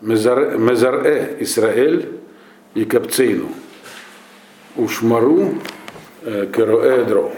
Мезаре 0.00 1.36
Исраэль 1.40 2.08
и 2.74 2.84
Капцейну. 2.84 3.48
Ушмару 4.76 5.54
Кероэдро. 6.22 7.32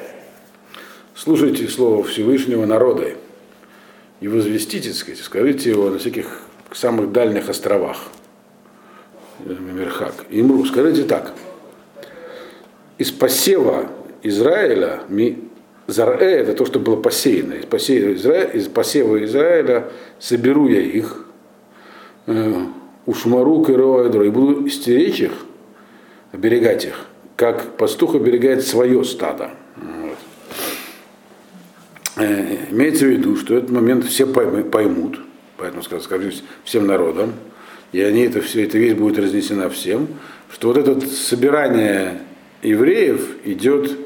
Слушайте 1.14 1.68
слово 1.68 2.04
Всевышнего 2.04 2.66
народа 2.66 3.12
и 4.20 4.28
возвестите, 4.28 4.92
сказать, 4.92 5.20
скажите 5.20 5.70
его 5.70 5.90
на 5.90 5.98
всяких 5.98 6.42
самых 6.72 7.12
дальних 7.12 7.48
островах. 7.48 8.08
Мирхак. 9.38 10.26
Имру, 10.28 10.64
скажите 10.66 11.04
так. 11.04 11.32
Из 12.98 13.10
посева 13.10 13.90
Израиля, 14.22 15.00
Зарэ 15.86 16.26
это 16.26 16.52
то, 16.52 16.66
что 16.66 16.78
было 16.78 16.96
посеяно. 16.96 17.54
Из 17.54 17.64
посева 17.64 18.12
Израиля, 18.14 18.50
из 18.50 18.68
посева 18.68 19.24
Израиля 19.24 19.90
соберу 20.18 20.68
я 20.68 20.80
их, 20.80 21.24
ушмару 23.06 23.64
Кероэдро, 23.64 24.24
и 24.24 24.30
буду 24.30 24.68
стеречь 24.68 25.20
их, 25.20 25.32
оберегать 26.32 26.84
их 26.84 27.06
как 27.40 27.78
пастух 27.78 28.16
оберегает 28.16 28.66
свое 28.66 29.02
стадо. 29.02 29.52
Вот. 29.76 30.18
Э, 32.16 32.56
имеется 32.70 33.06
в 33.06 33.08
виду, 33.08 33.34
что 33.36 33.56
этот 33.56 33.70
момент 33.70 34.04
все 34.04 34.26
поймут, 34.26 35.20
поэтому 35.56 35.82
скажу 35.82 36.32
всем 36.64 36.86
народам, 36.86 37.32
и 37.92 38.02
они 38.02 38.24
это 38.24 38.42
все, 38.42 38.64
эта 38.64 38.76
вещь 38.76 38.92
будет 38.92 39.18
разнесена 39.18 39.70
всем, 39.70 40.08
что 40.52 40.68
вот 40.68 40.76
это 40.76 41.00
собирание 41.06 42.20
евреев 42.62 43.36
идет 43.44 43.96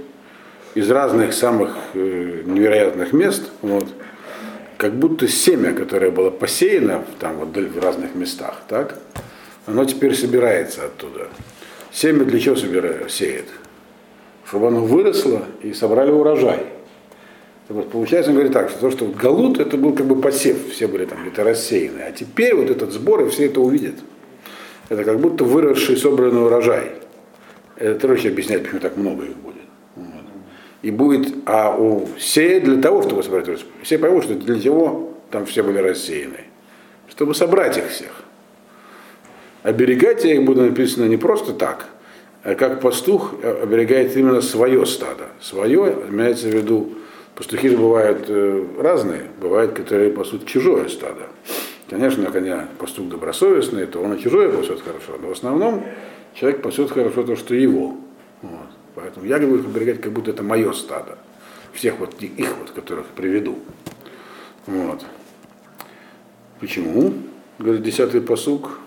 из 0.77 0.89
разных 0.89 1.33
самых 1.33 1.77
э, 1.95 2.43
невероятных 2.45 3.13
мест, 3.13 3.51
вот, 3.63 3.89
как 4.77 4.95
будто 4.95 5.29
семя, 5.29 5.73
которое 5.73 6.11
было 6.11 6.31
посеяно 6.31 7.05
там 7.21 7.37
вот 7.37 7.57
в 7.57 7.79
разных 7.81 8.15
местах, 8.15 8.63
так, 8.69 8.99
оно 9.67 9.85
теперь 9.85 10.15
собирается 10.15 10.85
оттуда. 10.85 11.29
Семя 11.93 12.25
для 12.25 12.41
чего 12.41 12.57
собирают, 12.57 13.11
сеет? 13.11 13.47
Чтобы 14.47 14.69
оно 14.69 14.85
выросло 14.85 15.45
и 15.63 15.73
собрали 15.73 16.11
урожай. 16.11 16.67
Вот 17.69 17.91
получается, 17.91 18.31
он 18.31 18.37
говорит 18.37 18.53
так, 18.53 18.69
что 18.69 18.81
то, 18.81 18.91
что 18.91 19.07
Галут, 19.07 19.59
это 19.59 19.79
был 19.79 19.95
как 19.95 20.07
бы 20.07 20.21
посев, 20.21 20.71
все 20.71 20.87
были 20.87 21.07
там 21.07 21.23
где-то 21.23 21.45
рассеяны. 21.45 22.01
А 22.01 22.13
теперь 22.13 22.55
вот 22.55 22.69
этот 22.69 22.93
сбор, 22.93 23.25
и 23.25 23.31
все 23.31 23.47
это 23.47 23.61
увидят. 23.61 23.95
Это 24.91 25.03
как 25.05 25.19
будто 25.19 25.45
выросший 25.45 25.97
собранный 25.97 26.45
урожай. 26.45 26.93
Это 27.77 28.01
короче 28.01 28.29
объясняет, 28.29 28.65
почему 28.65 28.81
так 28.81 28.97
много 28.99 29.25
их. 29.25 29.37
И 30.85 30.91
будет, 30.91 31.35
а 31.47 31.75
у 31.75 32.07
сеять 32.19 32.65
для 32.65 32.77
того, 32.77 33.01
чтобы 33.03 33.23
собрать 33.23 33.49
урожай. 33.49 33.65
Все 33.83 33.97
поймут, 33.97 34.25
что 34.25 34.35
для 34.35 34.61
чего 34.61 35.15
там 35.31 35.47
все 35.47 35.63
были 35.63 35.79
рассеяны. 35.79 36.41
Чтобы 37.09 37.35
собрать 37.35 37.79
их 37.79 37.89
всех. 37.89 38.23
Оберегать 39.63 40.27
я 40.27 40.35
их 40.35 40.45
буду 40.45 40.61
написано 40.61 41.07
не 41.07 41.17
просто 41.17 41.55
так, 41.55 41.87
а 42.43 42.55
как 42.55 42.83
пастух 42.83 43.33
оберегает 43.43 44.15
именно 44.15 44.43
свое 44.43 44.85
стадо. 44.85 45.29
Свое, 45.41 46.05
имеется 46.11 46.49
в 46.49 46.55
виду, 46.55 46.93
пастухи 47.35 47.71
же 47.71 47.79
бывают 47.79 48.27
э, 48.29 48.67
разные, 48.79 49.23
бывают, 49.41 49.73
которые 49.73 50.11
пасут 50.11 50.45
чужое 50.45 50.91
стадо. 50.91 51.29
Конечно, 51.89 52.31
когда 52.31 52.69
пастух 52.79 53.09
добросовестный, 53.09 53.87
то 53.87 54.01
он 54.01 54.13
и 54.13 54.21
чужое 54.21 54.51
пасет 54.51 54.83
хорошо, 54.83 55.15
но 55.19 55.29
в 55.29 55.33
основном 55.33 55.83
человек 56.35 56.61
пасет 56.61 56.91
хорошо 56.91 57.23
то, 57.23 57.37
что 57.37 57.55
его. 57.55 57.97
Вот. 58.43 58.74
Поэтому 58.95 59.27
я 59.27 59.39
буду 59.39 59.69
оберегать, 59.69 60.01
как 60.01 60.13
будто 60.13 60.31
это 60.31 60.43
мое 60.43 60.73
стадо. 60.73 61.19
Всех 61.73 61.99
вот 61.99 62.23
их, 62.23 62.57
вот, 62.59 62.71
которых 62.71 63.07
приведу. 63.09 63.59
Вот. 64.67 65.05
Почему? 66.61 67.15
Говорит, 67.59 67.83
десятый 67.83 68.21
посук. 68.21 68.79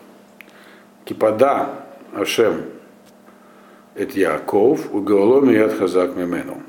Кипада 1.06 1.86
Ашем 2.14 2.66
это 3.98 4.20
Яков, 4.20 4.94
у 4.94 5.02
Гаоломи 5.02 5.54
Яд 5.54 5.74
Хазак 5.74 6.16
Мемену. 6.16 6.62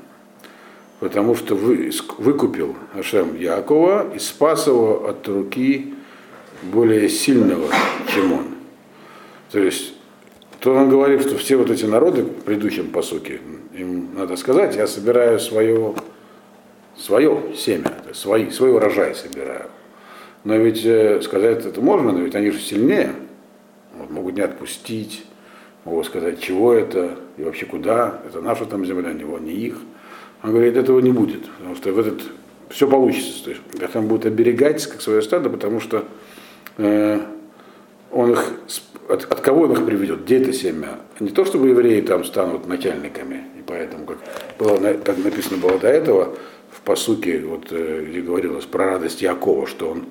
Потому 0.99 1.35
что 1.35 1.55
вы, 1.55 1.91
выкупил 2.17 2.75
Ашем 2.93 3.35
Якова 3.37 4.13
и 4.13 4.19
спас 4.19 4.67
его 4.67 5.07
от 5.07 5.27
руки 5.27 5.93
более 6.63 7.07
сильного, 7.07 7.67
чем 8.13 8.33
он. 8.33 8.45
То 9.51 9.59
есть, 9.59 9.93
то 10.59 10.73
он 10.73 10.89
говорит, 10.89 11.21
что 11.21 11.37
все 11.37 11.55
вот 11.55 11.69
эти 11.69 11.85
народы 11.85 12.23
предыдущем 12.23 12.89
посуке, 12.89 13.39
им 13.73 14.09
надо 14.15 14.35
сказать, 14.35 14.75
я 14.75 14.87
собираю 14.87 15.39
свое, 15.39 15.95
свое 16.97 17.41
семя, 17.55 17.93
свой, 18.13 18.51
свой 18.51 18.73
урожай 18.73 19.15
собираю. 19.15 19.67
Но 20.43 20.55
ведь 20.55 20.85
э, 20.85 21.21
сказать 21.21 21.65
это 21.65 21.81
можно, 21.81 22.11
но 22.11 22.19
ведь 22.19 22.35
они 22.35 22.51
же 22.51 22.59
сильнее. 22.59 23.13
Вот, 23.93 24.09
могут 24.09 24.35
не 24.35 24.41
отпустить, 24.41 25.25
могут 25.85 26.05
сказать, 26.05 26.41
чего 26.41 26.73
это 26.73 27.17
и 27.37 27.43
вообще 27.43 27.65
куда, 27.65 28.21
это 28.27 28.41
наша 28.41 28.65
там 28.65 28.85
земля, 28.85 29.11
не, 29.13 29.23
не 29.23 29.53
их. 29.53 29.77
Он 30.43 30.51
говорит, 30.51 30.77
этого 30.77 30.99
не 30.99 31.11
будет, 31.11 31.49
потому 31.57 31.75
что 31.75 31.91
в 31.91 31.99
этот 31.99 32.21
все 32.69 32.87
получится. 32.87 33.43
То 33.43 33.49
есть, 33.51 33.95
он 33.95 34.07
будет 34.07 34.25
оберегать 34.25 34.85
как 34.85 35.01
свое 35.01 35.21
стадо, 35.21 35.49
потому 35.49 35.79
что 35.79 36.05
э, 36.77 37.19
он 38.11 38.31
их, 38.31 38.53
от, 39.07 39.23
от 39.31 39.39
кого 39.41 39.63
он 39.63 39.73
их 39.73 39.85
приведет, 39.85 40.23
где 40.23 40.41
это 40.41 40.53
семя? 40.53 40.99
Не 41.19 41.29
то, 41.29 41.45
чтобы 41.45 41.69
евреи 41.69 42.01
там 42.01 42.23
станут 42.23 42.67
начальниками, 42.67 43.43
и 43.57 43.61
поэтому, 43.65 44.05
как, 44.05 44.17
было, 44.57 44.77
как 45.03 45.17
написано 45.17 45.57
было 45.57 45.79
до 45.79 45.87
этого, 45.87 46.35
в 46.71 46.81
посуке, 46.81 47.39
вот, 47.39 47.67
э, 47.71 48.05
где 48.09 48.21
говорилось 48.21 48.65
про 48.65 48.85
радость 48.85 49.21
Якова, 49.21 49.67
что 49.67 49.89
он 49.89 50.05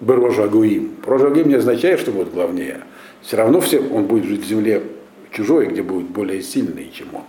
Берожагуим. 0.00 0.96
Прожагуим 1.04 1.48
не 1.48 1.54
означает, 1.54 2.00
что 2.00 2.10
будет 2.10 2.32
главнее. 2.32 2.80
Все 3.22 3.36
равно 3.36 3.60
все, 3.60 3.80
он 3.80 4.04
будет 4.06 4.24
жить 4.24 4.44
в 4.44 4.48
земле 4.48 4.82
чужой, 5.30 5.66
где 5.66 5.82
будет 5.82 6.08
более 6.08 6.42
сильный, 6.42 6.90
чем 6.92 7.08
он. 7.12 7.22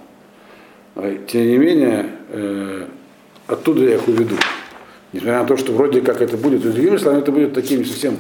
А, 0.95 1.17
тем 1.27 1.47
не 1.47 1.57
менее, 1.57 2.09
э, 2.29 2.85
оттуда 3.47 3.83
я 3.83 3.95
их 3.95 4.07
уведу. 4.07 4.35
Несмотря 5.13 5.41
на 5.41 5.45
то, 5.45 5.57
что 5.57 5.71
вроде 5.71 6.01
как 6.01 6.21
это 6.21 6.37
будет, 6.37 6.61
другими 6.61 6.97
словами, 6.97 7.21
это 7.21 7.31
будет 7.31 7.53
таким 7.53 7.85
совсем 7.85 8.17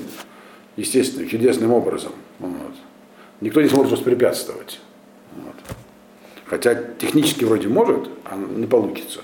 естественным, 0.79 1.27
чудесным 1.27 1.71
образом. 1.73 2.11
Вот. 2.39 2.73
Никто 3.41 3.61
не 3.61 3.69
сможет 3.69 3.91
воспрепятствовать. 3.91 4.79
Вот. 5.35 5.55
Хотя 6.45 6.75
технически 6.75 7.43
вроде 7.43 7.67
может, 7.67 8.09
а 8.25 8.35
не 8.35 8.65
получится. 8.65 9.21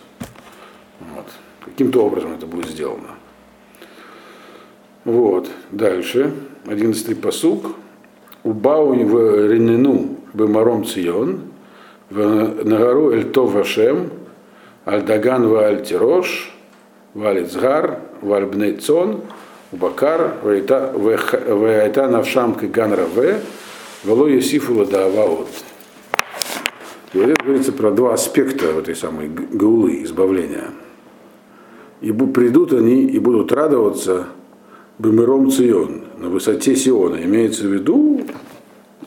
Вот. 0.99 1.25
Каким-то 1.63 2.05
образом 2.05 2.33
это 2.33 2.45
будет 2.45 2.67
сделано. 2.67 3.15
Вот, 5.03 5.49
дальше, 5.71 6.33
одиннадцатый 6.65 7.15
посук. 7.15 7.75
Убау 8.43 8.93
в 8.93 9.51
Ренену 9.51 10.17
Бемаром 10.33 10.85
Цион, 10.85 11.41
в 12.09 12.63
Нагару 12.63 13.11
Эль 13.11 13.31
То 13.31 13.47
Вашем, 13.47 14.11
Альдаган 14.83 15.47
в 15.47 15.55
Альтирош, 15.55 16.53
в 17.15 17.25
Алицгар, 17.25 18.01
в 19.75 19.85
Альбнейцон, 19.85 20.35
Убакар, 20.35 20.35
в 20.43 21.65
Айта 21.65 22.07
Навшам 22.07 22.55
Киган 22.55 22.93
Раве, 22.93 23.41
Вело 24.03 24.27
Есифу 24.27 24.75
Ладааваот. 24.75 25.47
И 27.13 27.17
вот 27.17 27.29
это 27.29 27.43
говорится 27.43 27.71
про 27.71 27.91
два 27.91 28.13
аспекта 28.13 28.73
в 28.73 28.79
этой 28.79 28.95
самой 28.95 29.29
гаулы, 29.29 30.03
избавления. 30.03 30.71
И 32.01 32.11
придут 32.11 32.73
они 32.73 33.05
и 33.05 33.19
будут 33.19 33.51
радоваться 33.51 34.27
Бемером 34.99 35.49
Цион, 35.49 36.03
на 36.17 36.29
высоте 36.29 36.75
Сиона, 36.75 37.23
имеется 37.23 37.63
в 37.63 37.73
виду 37.73 38.21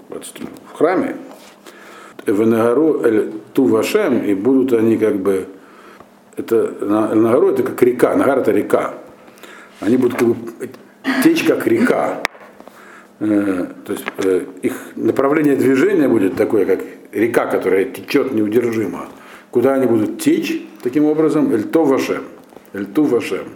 в 0.09 0.77
храме. 0.77 1.17
Венагару 2.27 3.03
Тувашем, 3.55 4.23
и 4.25 4.35
будут 4.35 4.73
они 4.73 4.99
как 4.99 5.17
бы, 5.17 5.47
это, 6.37 6.75
Нагару 7.15 7.51
это 7.51 7.63
как 7.63 7.83
река, 7.83 8.15
Нагар 8.17 8.41
это 8.41 8.53
река. 8.53 8.95
Они 9.81 9.97
будут 9.97 10.19
как 10.19 10.29
бы 10.29 10.37
течь 11.23 11.45
как 11.45 11.67
река. 11.67 12.23
Э, 13.21 13.67
то 13.85 13.93
есть 13.93 14.05
э, 14.19 14.45
их 14.63 14.93
направление 14.97 15.57
движения 15.57 16.09
будет 16.09 16.37
такое, 16.37 16.65
как 16.65 16.81
река, 17.13 17.47
которая 17.47 17.85
течет 17.85 18.33
неудержимо, 18.33 19.07
куда 19.51 19.75
они 19.75 19.87
будут 19.87 20.21
течь 20.21 20.63
таким 20.83 21.05
образом? 21.05 21.53
Эльто 21.53 21.85
Вашем. 21.85 22.25
Эльту 22.73 23.05
Вашем. 23.05 23.49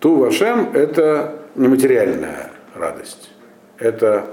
Ту 0.00 0.16
Вашем– 0.16 0.70
это 0.74 1.42
нематериальная 1.54 2.50
радость. 2.74 3.30
Это 3.78 4.26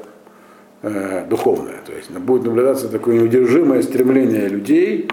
э, 0.82 1.26
духовная. 1.30 1.80
То 1.86 1.92
есть 1.92 2.10
будет 2.12 2.44
наблюдаться 2.44 2.90
такое 2.90 3.16
неудержимое 3.16 3.82
стремление 3.82 4.48
людей 4.48 5.10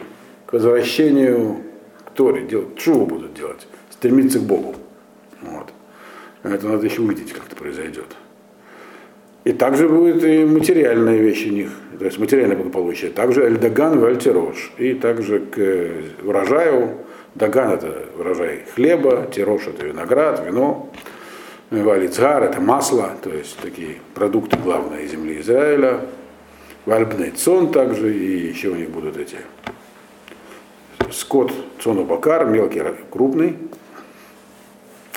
к 0.46 0.52
возвращению 0.52 1.58
к 2.04 2.10
Торе, 2.10 2.42
делать, 2.42 2.76
чего 2.76 3.04
будут 3.04 3.34
делать, 3.34 3.66
стремиться 3.90 4.38
к 4.38 4.42
Богу. 4.42 4.76
Вот. 5.42 5.72
Это 6.52 6.68
надо 6.68 6.86
еще 6.86 7.02
увидеть, 7.02 7.32
как 7.32 7.46
это 7.46 7.56
произойдет. 7.56 8.16
И 9.44 9.52
также 9.52 9.88
будет 9.88 10.24
и 10.24 10.44
материальные 10.44 11.18
вещи 11.18 11.48
у 11.48 11.52
них, 11.52 11.70
то 11.98 12.04
есть 12.04 12.18
материальное 12.18 12.56
благополучие. 12.56 13.10
Также 13.10 13.44
Эльдаган 13.46 14.00
в 14.00 14.04
Альтирош. 14.04 14.72
И 14.78 14.94
также 14.94 15.40
к 15.40 16.26
урожаю. 16.26 16.98
Даган 17.36 17.72
это 17.72 18.06
урожай 18.18 18.64
хлеба, 18.74 19.28
тирош 19.30 19.66
это 19.66 19.86
виноград, 19.86 20.42
вино. 20.44 20.90
Валицгар 21.70 22.44
это 22.44 22.60
масло, 22.60 23.12
то 23.22 23.30
есть 23.30 23.58
такие 23.58 23.96
продукты 24.14 24.56
главные 24.56 25.06
земли 25.06 25.40
Израиля. 25.40 26.00
Вальбный 26.86 27.32
цон 27.32 27.72
также, 27.72 28.16
и 28.16 28.48
еще 28.48 28.68
у 28.68 28.74
них 28.74 28.90
будут 28.90 29.16
эти 29.16 29.38
скот 31.12 31.52
цону 31.80 32.04
бакар, 32.04 32.46
мелкий, 32.46 32.82
крупный. 33.10 33.56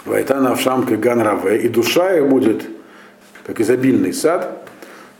Вайтана 0.05 0.55
в 0.55 0.61
шамке 0.61 0.95
ганраве, 0.95 1.61
и 1.61 1.67
душа 1.67 2.15
их 2.17 2.27
будет 2.27 2.63
как 3.45 3.59
изобильный 3.59 4.13
сад, 4.13 4.67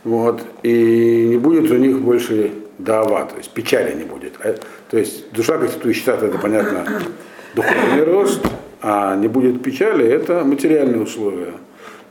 вот, 0.04 0.42
и 0.62 1.28
не 1.30 1.36
будет 1.36 1.70
у 1.70 1.76
них 1.76 2.00
больше 2.00 2.52
дава, 2.78 3.26
то 3.26 3.36
есть 3.36 3.50
печали 3.50 3.94
не 3.94 4.04
будет. 4.04 4.34
А, 4.42 4.54
то 4.90 4.98
есть 4.98 5.30
душа 5.32 5.58
конститующий 5.58 6.04
сад, 6.04 6.22
это 6.22 6.38
понятно, 6.38 6.86
духовный 7.54 8.04
рост, 8.04 8.40
а 8.82 9.16
не 9.16 9.28
будет 9.28 9.62
печали, 9.62 10.06
это 10.06 10.44
материальные 10.44 11.02
условия. 11.02 11.54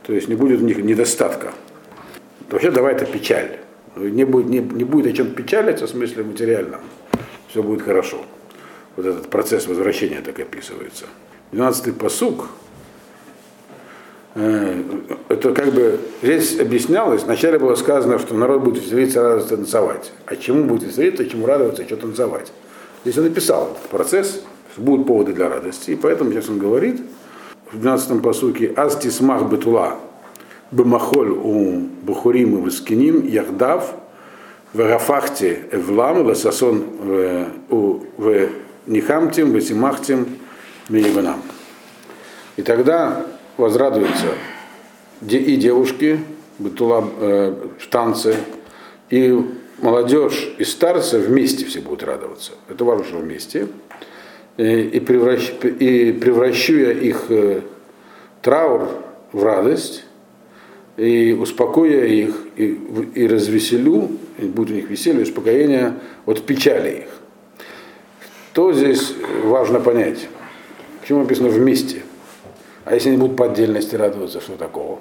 То 0.06 0.12
есть 0.12 0.28
не 0.28 0.34
будет 0.34 0.60
у 0.60 0.64
них 0.64 0.78
недостатка. 0.78 1.52
Вообще 2.50 2.70
давай 2.70 2.94
это 2.94 3.04
печаль. 3.06 3.58
Не 3.96 4.24
будет, 4.24 4.46
не, 4.46 4.58
не 4.58 4.84
будет 4.84 5.12
о 5.12 5.16
чем 5.16 5.30
печалиться 5.32 5.86
в 5.86 5.90
смысле 5.90 6.24
материальном. 6.24 6.80
Все 7.48 7.62
будет 7.62 7.82
хорошо. 7.82 8.24
Вот 8.96 9.06
этот 9.06 9.28
процесс 9.28 9.66
возвращения 9.66 10.20
так 10.20 10.38
описывается. 10.38 11.06
12-й 11.52 11.92
посук, 11.92 12.48
Э, 14.34 14.82
это 15.28 15.52
как 15.52 15.72
бы 15.72 15.98
здесь 16.22 16.58
объяснялось, 16.60 17.24
вначале 17.24 17.58
было 17.58 17.74
сказано, 17.74 18.18
что 18.18 18.34
народ 18.34 18.62
будет 18.62 18.84
веселиться, 18.84 19.22
радоваться, 19.22 19.56
танцевать. 19.56 20.12
А 20.26 20.36
чему 20.36 20.64
будет 20.64 20.84
веселиться, 20.84 21.26
чему 21.26 21.46
радоваться, 21.46 21.84
что 21.84 21.96
танцевать. 21.96 22.52
Здесь 23.04 23.18
он 23.18 23.24
написал 23.24 23.72
этот 23.72 23.90
процесс, 23.90 24.42
будут 24.76 25.06
поводы 25.06 25.32
для 25.32 25.48
радости, 25.48 25.90
и 25.92 25.96
поэтому 25.96 26.30
сейчас 26.30 26.48
он 26.48 26.58
говорит 26.58 27.00
в 27.72 27.84
12-м 27.84 28.20
посуке 28.20 28.72
«Астисмах 28.76 29.50
бетула 29.50 29.96
бемахоль 30.70 31.30
у 31.30 31.80
бухурим 32.02 32.58
и 32.58 32.64
вискиним 32.64 33.26
яхдав 33.26 33.94
вегафахте 34.72 35.62
эвлам 35.72 36.24
ласасон 36.26 36.84
в 37.68 38.48
нихамтим 38.86 39.52
весимахтим 39.52 40.38
мееванам». 40.90 41.42
И 42.56 42.62
тогда 42.62 43.24
возрадуются 43.56 44.26
и 45.22 45.56
девушки, 45.56 46.20
бытула, 46.58 47.08
э, 47.20 47.54
в 47.78 47.88
танце, 47.88 48.36
и 49.10 49.38
молодежь, 49.82 50.54
и 50.58 50.64
старцы 50.64 51.18
вместе 51.18 51.64
все 51.64 51.80
будут 51.80 52.02
радоваться. 52.02 52.52
Это 52.68 52.84
важно, 52.84 53.18
вместе. 53.18 53.68
И, 54.56 54.82
и, 54.82 55.00
превращ, 55.00 55.52
и 55.62 56.12
превращу 56.12 56.76
я 56.76 56.92
их 56.92 57.26
э, 57.30 57.62
траур 58.42 58.88
в 59.32 59.42
радость, 59.42 60.04
и 60.96 61.32
успокоя 61.32 62.04
их, 62.04 62.34
и, 62.56 62.78
и 63.14 63.26
развеселю, 63.26 64.10
и 64.38 64.44
будет 64.44 64.70
у 64.70 64.74
них 64.74 64.90
веселье, 64.90 65.22
успокоение 65.22 65.94
от 66.26 66.44
печали 66.44 67.04
их. 67.04 67.08
То 68.52 68.72
здесь 68.72 69.14
важно 69.44 69.80
понять. 69.80 70.28
Почему 71.10 71.22
написано 71.22 71.48
вместе? 71.48 72.02
А 72.84 72.94
если 72.94 73.08
они 73.08 73.18
будут 73.18 73.36
по 73.36 73.46
отдельности 73.46 73.96
радоваться, 73.96 74.40
что 74.40 74.52
такого? 74.52 75.00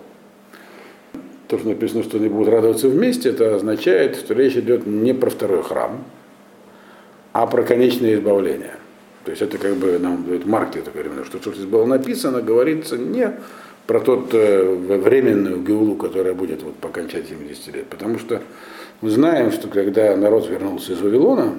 То, 1.47 1.59
что 1.59 1.67
написано, 1.69 2.01
что 2.01 2.17
они 2.17 2.29
будут 2.29 2.49
радоваться 2.49 2.89
вместе, 2.89 3.29
это 3.29 3.55
означает, 3.55 4.15
что 4.15 4.33
речь 4.33 4.55
идет 4.55 4.87
не 4.87 5.13
про 5.13 5.29
второй 5.29 5.61
храм, 5.61 6.03
а 7.31 7.45
про 7.45 7.61
конечное 7.61 8.15
избавление. 8.15 8.77
То 9.23 9.29
есть 9.29 9.43
это 9.43 9.59
как 9.59 9.75
бы 9.75 9.99
нам 9.99 10.25
дает 10.25 10.47
марки 10.47 10.79
такое 10.79 11.03
временно, 11.03 11.25
что 11.25 11.37
что 11.37 11.53
здесь 11.53 11.67
было 11.67 11.85
написано, 11.85 12.41
говорится 12.41 12.97
не 12.97 13.31
про 13.85 13.99
тот 13.99 14.33
э, 14.33 14.63
временную 14.63 15.61
геулу, 15.61 15.93
которая 15.93 16.33
будет 16.33 16.63
вот 16.63 16.73
по 16.77 16.89
окончании 16.89 17.27
70 17.27 17.75
лет. 17.75 17.85
Потому 17.85 18.17
что 18.17 18.41
мы 19.01 19.11
знаем, 19.11 19.51
что 19.51 19.67
когда 19.67 20.17
народ 20.17 20.49
вернулся 20.49 20.93
из 20.93 21.01
Вавилона, 21.01 21.53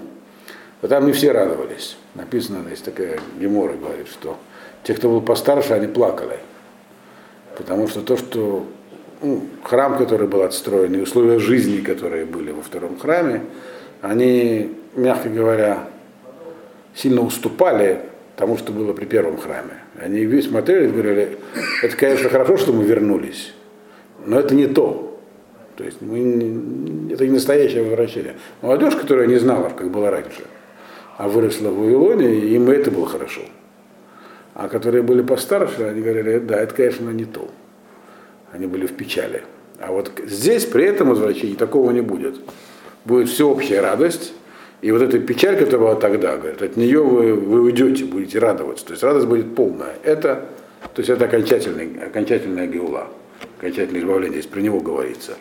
там 0.89 1.07
не 1.07 1.13
все 1.13 1.33
радовались. 1.33 1.97
Написано, 2.15 2.69
есть 2.69 2.85
такая 2.85 3.19
гемора 3.39 3.75
говорит, 3.75 4.09
что 4.09 4.37
те, 4.83 4.95
кто 4.95 5.09
был 5.09 5.21
постарше, 5.21 5.75
они 5.75 5.87
плакали. 5.87 6.39
Потому 7.57 7.87
что 7.89 8.01
то, 8.01 8.17
что 8.17 8.67
ну, 9.23 9.45
храм, 9.63 9.99
который 9.99 10.27
был 10.27 10.43
отстроен, 10.43 10.95
и 10.95 11.01
условия 11.01 11.39
жизни, 11.39 11.81
которые 11.81 12.25
были 12.25 12.53
во 12.53 12.63
втором 12.63 12.99
храме, 12.99 13.43
они, 14.01 14.75
мягко 14.95 15.29
говоря, 15.29 15.89
сильно 16.95 17.21
уступали 17.21 18.01
тому, 18.37 18.57
что 18.57 18.73
было 18.73 18.95
при 18.95 19.05
первом 19.05 19.37
храме. 19.37 19.75
Они 20.01 20.25
весь 20.25 20.49
смотрели 20.49 20.89
и 20.89 20.91
говорили, 20.91 21.37
это, 21.83 21.97
конечно, 21.97 22.31
хорошо, 22.31 22.57
что 22.57 22.73
мы 22.73 22.85
вернулись, 22.85 23.53
но 24.25 24.41
это 24.41 24.55
не 24.55 24.67
то. 24.67 25.19
То 25.77 25.85
есть 25.85 26.01
мы, 26.01 26.19
это 27.13 27.27
не 27.27 27.33
настоящее 27.33 27.83
возвращение. 27.83 28.35
Молодежь, 28.63 28.97
которая 28.97 29.27
не 29.27 29.37
знала, 29.37 29.71
как 29.71 29.91
было 29.91 30.11
раньше, 30.11 30.43
а 31.21 31.29
выросла 31.29 31.69
в 31.69 31.79
Вавилоне, 31.79 32.35
им 32.55 32.71
это 32.71 32.91
было 32.91 33.07
хорошо. 33.07 33.43
А 34.55 34.69
которые 34.71 35.03
были 35.03 35.21
постарше, 35.21 35.83
они 35.83 36.01
говорили, 36.01 36.39
да, 36.39 36.59
это, 36.59 36.75
конечно, 36.75 37.11
не 37.11 37.27
то. 37.27 37.51
Они 38.53 38.67
были 38.67 38.87
в 38.87 38.95
печали. 38.95 39.43
А 39.79 39.93
вот 39.93 40.11
здесь 40.25 40.65
при 40.65 40.85
этом 40.85 41.11
возвращении 41.11 41.57
такого 41.57 41.91
не 41.91 42.01
будет. 42.01 42.37
Будет 43.05 43.29
всеобщая 43.29 43.83
радость, 43.83 44.33
и 44.81 44.91
вот 44.93 45.03
эта 45.03 45.19
печаль, 45.19 45.59
которая 45.59 45.81
была 45.81 45.95
тогда, 45.97 46.39
говорит, 46.39 46.63
от 46.63 46.79
нее 46.79 47.03
вы, 47.03 47.35
вы 47.35 47.61
уйдете, 47.61 48.07
будете 48.07 48.39
радоваться. 48.39 48.87
То 48.87 48.93
есть 48.93 49.03
радость 49.03 49.27
будет 49.27 49.55
полная. 49.55 49.97
Это, 50.03 50.47
то 50.95 51.01
есть 51.01 51.11
это 51.11 51.27
окончательный, 51.27 52.03
окончательная 52.03 52.67
геула, 52.67 53.09
окончательное 53.59 54.01
избавление, 54.01 54.41
здесь 54.41 54.51
про 54.51 54.61
него 54.61 54.81
говорится. 54.81 55.33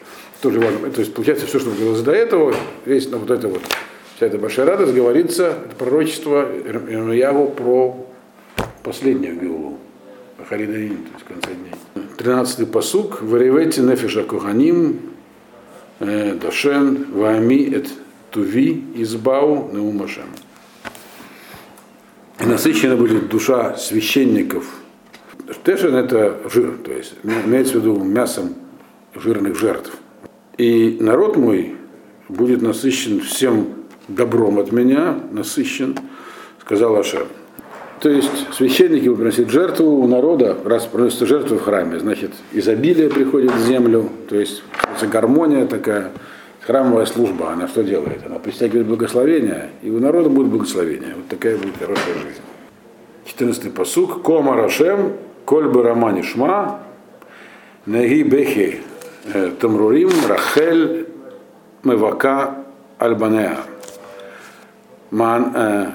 Тоже 0.42 0.60
важно. 0.60 0.92
То 0.92 1.00
есть 1.00 1.14
получается 1.14 1.48
все, 1.48 1.58
что 1.58 1.70
было 1.70 1.98
до 2.04 2.12
этого, 2.12 2.54
весь 2.86 3.10
ну, 3.10 3.20
вот 3.20 3.32
это 3.32 3.48
вот, 3.48 3.62
вся 4.20 4.26
эта 4.26 4.38
большая 4.38 4.66
радость 4.66 4.94
говорится, 4.94 5.58
пророчество 5.78 6.46
Яву 7.14 7.48
про 7.52 8.06
последнюю 8.84 9.40
Геулу, 9.40 9.78
Харидаин, 10.50 10.98
то 10.98 11.12
есть 11.14 11.26
в 11.26 11.28
конце 11.30 11.52
дней. 11.54 12.06
Тринадцатый 12.18 12.66
посук. 12.66 13.22
Варевете 13.22 13.80
нефиша 13.80 14.24
куханим, 14.24 15.00
э, 16.02 16.34
дошен, 16.34 17.06
вами 17.14 17.74
эт 17.74 17.88
туви, 18.30 18.84
избау, 18.96 19.70
неумашем. 19.72 20.26
И 22.42 22.44
насыщена 22.44 22.98
будет 22.98 23.30
душа 23.30 23.78
священников. 23.78 24.66
Тешен 25.64 25.96
это 25.96 26.42
жир, 26.54 26.78
то 26.84 26.92
есть 26.92 27.14
имеется 27.24 27.80
в 27.80 27.84
виду 27.84 27.96
мясом 28.04 28.56
жирных 29.16 29.58
жертв. 29.58 29.94
И 30.58 30.98
народ 31.00 31.38
мой 31.38 31.78
будет 32.28 32.62
насыщен 32.62 33.22
всем 33.22 33.79
добром 34.10 34.60
от 34.60 34.72
меня, 34.72 35.20
насыщен, 35.32 35.98
сказал 36.62 36.98
Ашер. 36.98 37.28
То 38.00 38.10
есть 38.10 38.54
священники 38.54 39.04
будут 39.04 39.20
приносить 39.20 39.50
жертву 39.50 39.86
у 39.86 40.08
народа, 40.08 40.58
раз 40.64 40.86
приносят 40.86 41.28
жертву 41.28 41.58
в 41.58 41.64
храме, 41.64 42.00
значит, 42.00 42.32
изобилие 42.54 43.10
приходит 43.10 43.52
в 43.52 43.66
землю, 43.66 44.10
то 44.30 44.38
есть 44.38 44.64
гармония 45.02 45.66
такая, 45.66 46.12
храмовая 46.62 47.06
служба, 47.06 47.52
она 47.52 47.68
что 47.68 47.84
делает? 47.84 48.26
Она 48.26 48.40
притягивает 48.40 48.88
благословение, 48.88 49.72
и 49.82 49.90
у 49.90 50.00
народа 50.00 50.30
будет 50.30 50.48
благословение. 50.48 51.14
Вот 51.16 51.28
такая 51.28 51.58
будет 51.58 51.78
хорошая 51.78 52.14
жизнь. 52.14 52.42
14 53.26 53.74
посук. 53.74 54.22
Кома 54.22 54.56
Рашем, 54.56 55.14
Кольбы 55.46 55.84
Романи 55.84 56.22
Шма, 56.22 56.80
Неги 57.86 58.24
Бехи 58.24 58.82
э, 59.34 59.52
Тамрурим, 59.60 60.10
Рахель, 60.28 61.08
Мевака, 61.84 62.66
Альбанеа. 62.98 63.58
Э, 65.12 65.86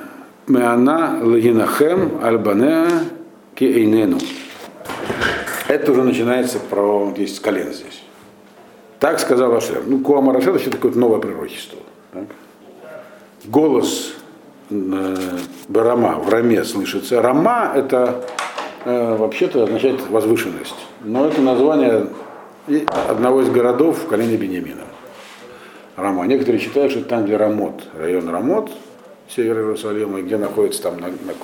Меана 0.47 1.19
Лагинахем 1.23 2.23
Альбанеа 2.23 2.89
Кейнену. 3.55 4.19
Это 5.69 5.93
уже 5.93 6.03
начинается 6.03 6.59
про 6.59 7.13
10 7.17 7.41
колен 7.41 7.73
здесь. 7.73 8.03
Так 9.01 9.19
сказал 9.21 9.55
Ашем. 9.57 9.85
Ну, 9.87 10.01
Куама 10.01 10.33
Рашем 10.33 10.57
это 10.57 10.71
такое 10.71 10.93
новое 10.93 11.21
пророчество. 11.21 11.79
Так? 12.13 12.25
голос 13.47 14.15
э, 14.71 15.17
Барама 15.69 16.19
в 16.19 16.29
Раме 16.29 16.65
слышится. 16.65 17.23
Рама 17.23 17.73
это 17.75 18.25
э, 18.85 19.17
вообще-то 19.17 19.65
означает 19.65 20.09
возвышенность. 20.09 20.87
Но 21.03 21.27
это 21.27 21.41
название 21.41 22.09
одного 23.09 23.43
из 23.43 23.51
городов 23.51 23.99
в 23.99 24.07
колене 24.07 24.37
Бениамина. 24.37 24.83
Рама. 25.97 26.27
Некоторые 26.27 26.61
считают, 26.61 26.93
что 26.93 27.03
там, 27.03 27.25
где 27.25 27.37
Рамот, 27.37 27.85
район 27.97 28.29
Рамот, 28.29 28.71
север 29.29 29.59
Иерусалима, 29.59 30.23
где 30.23 30.37
находится 30.37 30.83
там 30.83 31.01
на, 31.01 31.09
на 31.09 31.35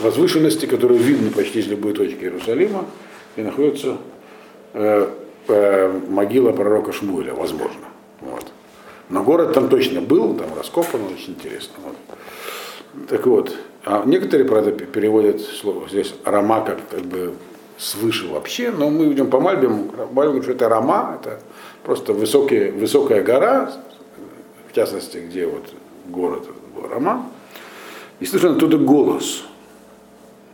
возвышенности, 0.00 0.66
которую 0.66 1.00
видно 1.00 1.30
почти 1.30 1.62
с 1.62 1.66
любой 1.66 1.92
точки 1.92 2.24
Иерусалима, 2.24 2.86
и 3.36 3.42
находится 3.42 3.98
э, 4.74 5.08
э, 5.48 6.00
могила 6.08 6.52
пророка 6.52 6.92
Шмуэля, 6.92 7.34
возможно. 7.34 7.86
Вот. 8.20 8.46
Но 9.08 9.22
город 9.22 9.52
там 9.52 9.68
точно 9.68 10.00
был, 10.00 10.34
там 10.34 10.48
раскопан, 10.56 11.00
очень 11.12 11.34
интересно. 11.34 11.74
Вот. 11.84 13.08
Так 13.08 13.26
вот, 13.26 13.56
а 13.84 14.02
некоторые, 14.04 14.48
правда, 14.48 14.72
переводят 14.72 15.40
слово 15.40 15.88
здесь 15.88 16.14
Рама 16.24 16.64
как, 16.64 16.88
как 16.88 17.02
бы 17.02 17.34
свыше 17.78 18.28
вообще, 18.28 18.70
но 18.70 18.90
мы 18.90 19.06
видим 19.06 19.30
по 19.30 19.40
Мальбе 19.40 19.68
говорит, 19.68 20.42
что 20.42 20.52
это 20.52 20.68
Рама, 20.68 21.18
это 21.20 21.40
просто 21.82 22.12
высокие, 22.12 22.72
высокая 22.72 23.22
гора, 23.22 23.72
в 24.70 24.74
частности, 24.74 25.18
где 25.18 25.46
вот 25.46 25.64
город 26.06 26.46
Рама, 26.90 27.30
и 28.18 28.26
слышен 28.26 28.56
оттуда 28.56 28.78
голос, 28.78 29.44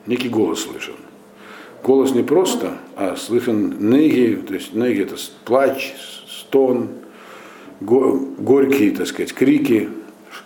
некий 0.07 0.29
голос 0.29 0.63
слышен. 0.63 0.95
Голос 1.83 2.13
не 2.13 2.23
просто, 2.23 2.79
а 2.97 3.17
слышен 3.17 3.91
неги, 3.91 4.43
то 4.47 4.55
есть 4.55 4.75
неги 4.75 5.03
это 5.03 5.17
плач, 5.45 5.95
стон, 6.29 6.89
го, 7.81 8.19
горькие, 8.39 8.91
так 8.93 9.07
сказать, 9.07 9.33
крики. 9.33 9.89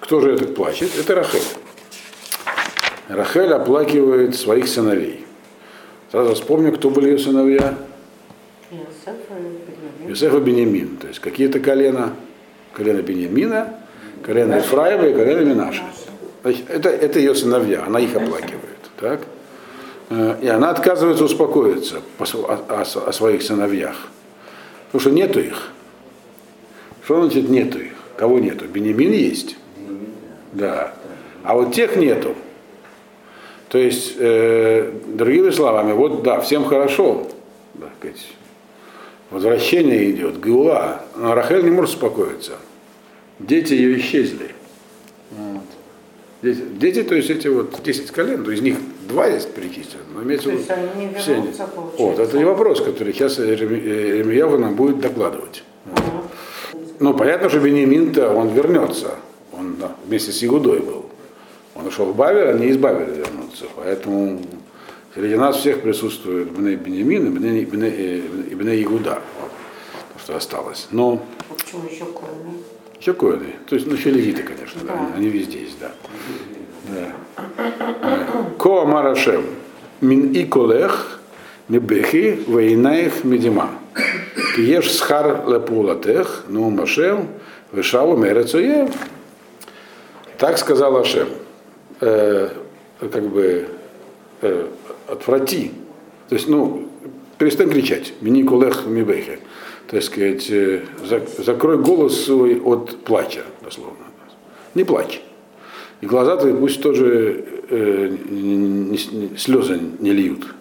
Кто 0.01 0.21
же 0.21 0.33
этот 0.33 0.55
плачет? 0.55 0.91
Это 0.99 1.15
Рахель. 1.15 1.43
Рахель 3.09 3.53
оплакивает 3.53 4.37
своих 4.37 4.69
сыновей. 4.69 5.25
Сразу 6.11 6.35
вспомню, 6.35 6.73
кто 6.73 6.91
были 6.91 7.11
ее 7.11 7.19
сыновья. 7.19 7.77
Иосиф 10.07 10.35
и 10.35 10.41
Бенемин. 10.41 10.97
То 10.97 11.09
есть 11.09 11.21
какие-то 11.21 11.61
колена, 11.61 12.15
колено 12.73 13.03
Бенемина, 13.03 13.80
колено 14.31 14.55
Ефраева 14.55 15.07
и 15.07 15.12
колено 15.12 15.40
Минаша. 15.40 15.83
Это, 16.45 16.88
это 16.88 17.19
ее 17.19 17.35
сыновья, 17.35 17.85
она 17.85 17.99
их 17.99 18.14
оплакивает. 18.14 18.79
Так? 19.01 19.23
Э, 20.09 20.37
и 20.40 20.47
она 20.47 20.71
отказывается 20.71 21.25
успокоиться 21.25 22.01
о, 22.19 22.25
о, 22.69 22.83
о 22.83 23.12
своих 23.12 23.43
сыновьях. 23.43 23.97
Потому 24.87 25.01
что 25.01 25.11
нету 25.11 25.40
их. 25.40 25.73
Что 27.05 27.23
значит 27.23 27.49
нету 27.49 27.81
их? 27.81 27.93
Кого 28.16 28.38
нету? 28.38 28.66
Бенемин 28.66 29.11
есть. 29.11 29.57
Да. 30.53 30.95
А 31.43 31.55
вот 31.55 31.75
тех 31.75 31.97
нету. 31.97 32.37
То 33.69 33.79
есть, 33.79 34.14
э, 34.16 34.93
другими 35.07 35.51
словами, 35.51 35.93
вот 35.93 36.23
да, 36.23 36.40
всем 36.40 36.66
хорошо, 36.66 37.27
так 37.81 37.90
сказать, 37.99 38.29
возвращение 39.31 40.09
идет, 40.12 40.38
Гула, 40.40 41.03
но 41.16 41.35
Рахель 41.35 41.64
не 41.64 41.71
может 41.71 41.95
успокоиться. 41.95 42.53
Дети 43.40 43.74
ее 43.74 43.98
исчезли. 43.98 44.50
Вот. 45.31 45.62
Дети, 46.42 46.62
дети, 46.79 47.03
то 47.03 47.14
есть 47.14 47.31
эти 47.31 47.48
вот 47.48 47.83
10 47.83 48.11
колен, 48.11 48.44
то 48.44 48.50
из 48.50 48.61
них 48.61 48.76
два 49.09 49.26
есть 49.26 49.53
перечислены, 49.53 50.05
но 50.14 50.22
имеется 50.22 50.48
в 50.48 50.53
виду 50.53 50.64
все 51.18 51.35
они. 51.35 51.53
Вот, 51.98 52.18
это 52.18 52.38
не 52.38 52.44
вопрос, 52.44 52.81
который 52.81 53.12
сейчас 53.12 53.38
Ремьява 53.38 54.57
нам 54.57 54.74
будет 54.74 55.00
докладывать. 55.00 55.64
Угу. 55.87 56.79
Ну, 57.00 57.14
понятно, 57.14 57.48
что 57.48 57.61
Бенемин-то 57.61 58.31
он 58.31 58.48
вернется. 58.48 59.14
Он 59.53 59.76
да, 59.76 59.96
вместе 60.07 60.33
с 60.33 60.44
Игудой 60.44 60.81
был. 60.81 61.07
Он 61.74 61.87
ушел 61.87 62.07
в 62.07 62.16
Бавер, 62.16 62.48
они 62.48 62.66
из 62.66 62.76
Бавера 62.76 63.11
вернутся. 63.11 63.64
Поэтому 63.76 64.40
среди 65.14 65.35
нас 65.37 65.57
всех 65.57 65.81
присутствует 65.81 66.50
Бне 66.50 66.76
Бенемин 66.76 67.26
и 67.26 67.31
Бне, 67.31 67.66
Бне, 67.66 67.88
э, 67.88 68.55
Бне 68.55 68.83
Игуда, 68.83 69.22
вот, 69.40 69.50
то, 70.14 70.18
что 70.22 70.37
осталось. 70.37 70.88
Но... 70.90 71.22
А 71.48 71.55
почему 71.55 71.85
еще 71.90 72.05
коины? 72.05 72.60
Еще 73.01 73.15
коины. 73.15 73.55
То 73.67 73.77
есть, 73.77 73.87
ну, 73.87 73.95
еще 73.95 74.11
левиты, 74.11 74.43
конечно, 74.43 74.83
да. 74.85 74.95
да. 74.95 75.15
Они 75.17 75.29
везде 75.29 75.63
есть, 75.63 75.79
да. 75.81 75.91
Ко 78.59 78.85
Марашем. 78.85 79.45
Мин 80.03 80.33
и 80.33 80.45
колех 80.45 81.21
мебехи 81.69 82.43
вейнаих 82.47 83.25
медима. 83.25 83.71
Киеш 84.57 84.93
схар 84.93 85.49
лепулатех, 85.49 86.45
ну 86.49 86.69
машем, 86.71 87.29
вешаву 87.73 88.17
мерецоев. 88.17 88.91
Так 90.37 90.59
сказал 90.59 90.97
Ашем 90.97 91.29
э, 92.01 92.49
как 93.01 93.29
бы 93.29 93.69
э, 94.43 94.67
отврати. 95.07 95.73
То 96.29 96.35
есть, 96.35 96.49
ну, 96.49 96.89
перестань 97.40 97.70
кричать. 97.70 98.12
Мини 98.20 98.42
кулех 98.42 98.87
мибехе. 98.87 99.38
То 99.88 99.96
есть, 99.96 100.09
сказать, 100.09 101.29
закрой 101.38 101.79
голос 101.79 102.24
свой 102.24 102.61
от 102.61 102.98
плача, 102.98 103.42
дословно. 103.64 104.05
Не 104.74 104.85
плачь. 104.85 105.22
И 106.03 106.07
глаза 106.07 106.37
твои 106.37 106.53
пусть 106.53 106.83
тоже 106.83 107.44
э, 107.70 108.16
не, 108.29 108.57
не, 108.57 109.37
слезы 109.38 109.81
не 109.98 110.12
льют. 110.12 110.55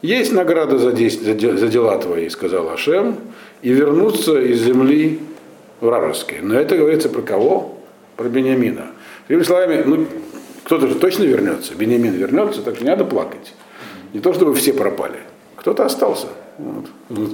Есть 0.00 0.32
награда 0.32 0.78
за, 0.78 0.92
действия, 0.92 1.56
за 1.56 1.68
дела 1.68 1.98
твои, 1.98 2.28
сказал 2.28 2.68
Ашем, 2.70 3.16
и 3.62 3.70
вернуться 3.72 4.40
из 4.40 4.62
земли 4.62 5.18
вражеской. 5.80 6.38
Но 6.40 6.54
это 6.54 6.76
говорится 6.76 7.08
про 7.08 7.22
кого? 7.22 7.78
Про 8.16 8.28
Бениамина. 8.28 8.92
Другими 9.26 9.44
словами, 9.44 9.82
ну, 9.84 10.06
кто-то 10.64 10.86
же 10.86 10.94
точно 10.94 11.24
вернется, 11.24 11.74
Бенемин 11.74 12.14
вернется, 12.14 12.62
так 12.62 12.80
не 12.80 12.86
надо 12.86 13.04
плакать. 13.04 13.54
Не 14.12 14.20
то, 14.20 14.32
чтобы 14.32 14.54
все 14.54 14.72
пропали. 14.72 15.18
Кто-то 15.66 15.86
остался. 15.86 16.28
Вот. 16.58 16.84
Вот. 17.08 17.30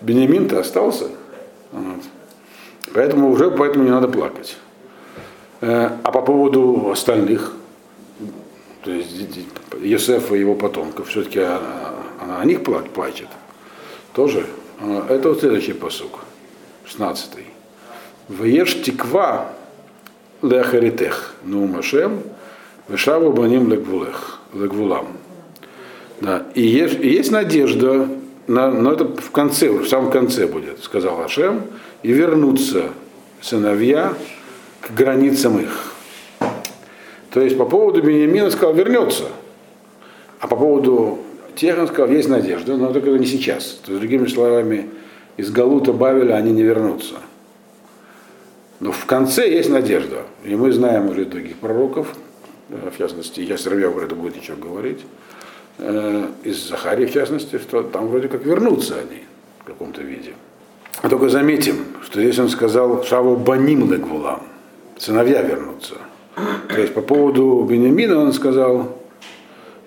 Бенемин-то 0.00 0.58
остался. 0.58 1.10
Вот. 1.70 2.02
Поэтому 2.94 3.30
уже 3.30 3.50
поэтому 3.50 3.84
не 3.84 3.90
надо 3.90 4.08
плакать. 4.08 4.56
Э, 5.60 5.90
а 6.02 6.10
по 6.10 6.22
поводу 6.22 6.88
остальных, 6.90 7.52
то 8.82 8.90
есть 8.90 9.10
Йосефа 9.82 10.34
и 10.34 10.40
его 10.40 10.54
потомков, 10.54 11.08
все-таки 11.08 11.40
она 11.40 12.40
о 12.40 12.44
них 12.46 12.62
плачет. 12.62 13.28
Тоже. 14.14 14.46
Э, 14.80 15.02
это 15.10 15.28
вот 15.28 15.40
следующий 15.40 15.74
посук, 15.74 16.20
16. 16.86 17.32
Вееш 18.30 18.80
тиква 18.80 19.50
лехаритех, 20.40 21.34
ну 21.44 21.66
машем, 21.66 22.22
Вышаву 22.88 23.30
баним 23.30 23.68
лагвулех, 23.68 24.38
лагвулам. 24.54 25.08
Да. 26.20 26.46
И 26.54 26.62
есть, 26.62 26.98
есть 27.00 27.30
надежда, 27.30 28.08
на, 28.46 28.70
но 28.70 28.92
это 28.92 29.04
в 29.04 29.30
конце, 29.30 29.70
в 29.70 29.86
самом 29.86 30.10
конце 30.10 30.46
будет, 30.46 30.82
сказал 30.82 31.20
Ашем, 31.22 31.62
и 32.02 32.12
вернутся 32.12 32.90
сыновья 33.40 34.14
к 34.80 34.94
границам 34.94 35.60
их. 35.60 35.92
То 37.30 37.40
есть 37.40 37.56
по 37.56 37.66
поводу 37.66 38.02
Бениамина 38.02 38.50
сказал, 38.50 38.74
вернется. 38.74 39.24
А 40.40 40.48
по 40.48 40.56
поводу 40.56 41.18
тех 41.54 41.78
он 41.78 41.88
сказал, 41.88 42.08
есть 42.10 42.28
надежда, 42.28 42.76
но 42.76 42.92
только 42.92 43.10
не 43.10 43.26
сейчас. 43.26 43.80
То 43.84 43.92
есть, 43.92 44.00
другими 44.00 44.26
словами, 44.26 44.88
из 45.36 45.50
Галута 45.50 45.92
Бавеля 45.92 46.34
они 46.34 46.52
не 46.52 46.62
вернутся. 46.62 47.16
Но 48.80 48.92
в 48.92 49.04
конце 49.06 49.50
есть 49.50 49.68
надежда. 49.68 50.22
И 50.44 50.54
мы 50.54 50.72
знаем 50.72 51.10
уже 51.10 51.24
других 51.24 51.56
пророков, 51.56 52.14
в 52.68 52.98
частности, 52.98 53.40
я 53.40 53.56
Сыровьев 53.56 53.94
про 53.94 54.04
это 54.04 54.14
будет 54.14 54.36
еще 54.36 54.54
говорить, 54.54 55.00
э, 55.78 56.26
из 56.44 56.68
Захарии, 56.68 57.06
в 57.06 57.12
частности, 57.12 57.58
что 57.58 57.82
там 57.82 58.08
вроде 58.08 58.28
как 58.28 58.44
вернутся 58.44 58.94
они 58.96 59.22
в 59.60 59.64
каком-то 59.64 60.02
виде. 60.02 60.34
А 61.02 61.08
только 61.08 61.28
заметим, 61.28 61.76
что 62.02 62.20
здесь 62.20 62.38
он 62.38 62.48
сказал 62.48 63.04
Шаву 63.04 63.36
Баним 63.36 63.90
Легвулам, 63.90 64.42
сыновья 64.98 65.42
вернутся. 65.42 65.94
То 66.68 66.80
есть 66.80 66.94
по 66.94 67.00
поводу 67.00 67.66
Бениамина 67.68 68.18
он 68.18 68.32
сказал 68.32 68.96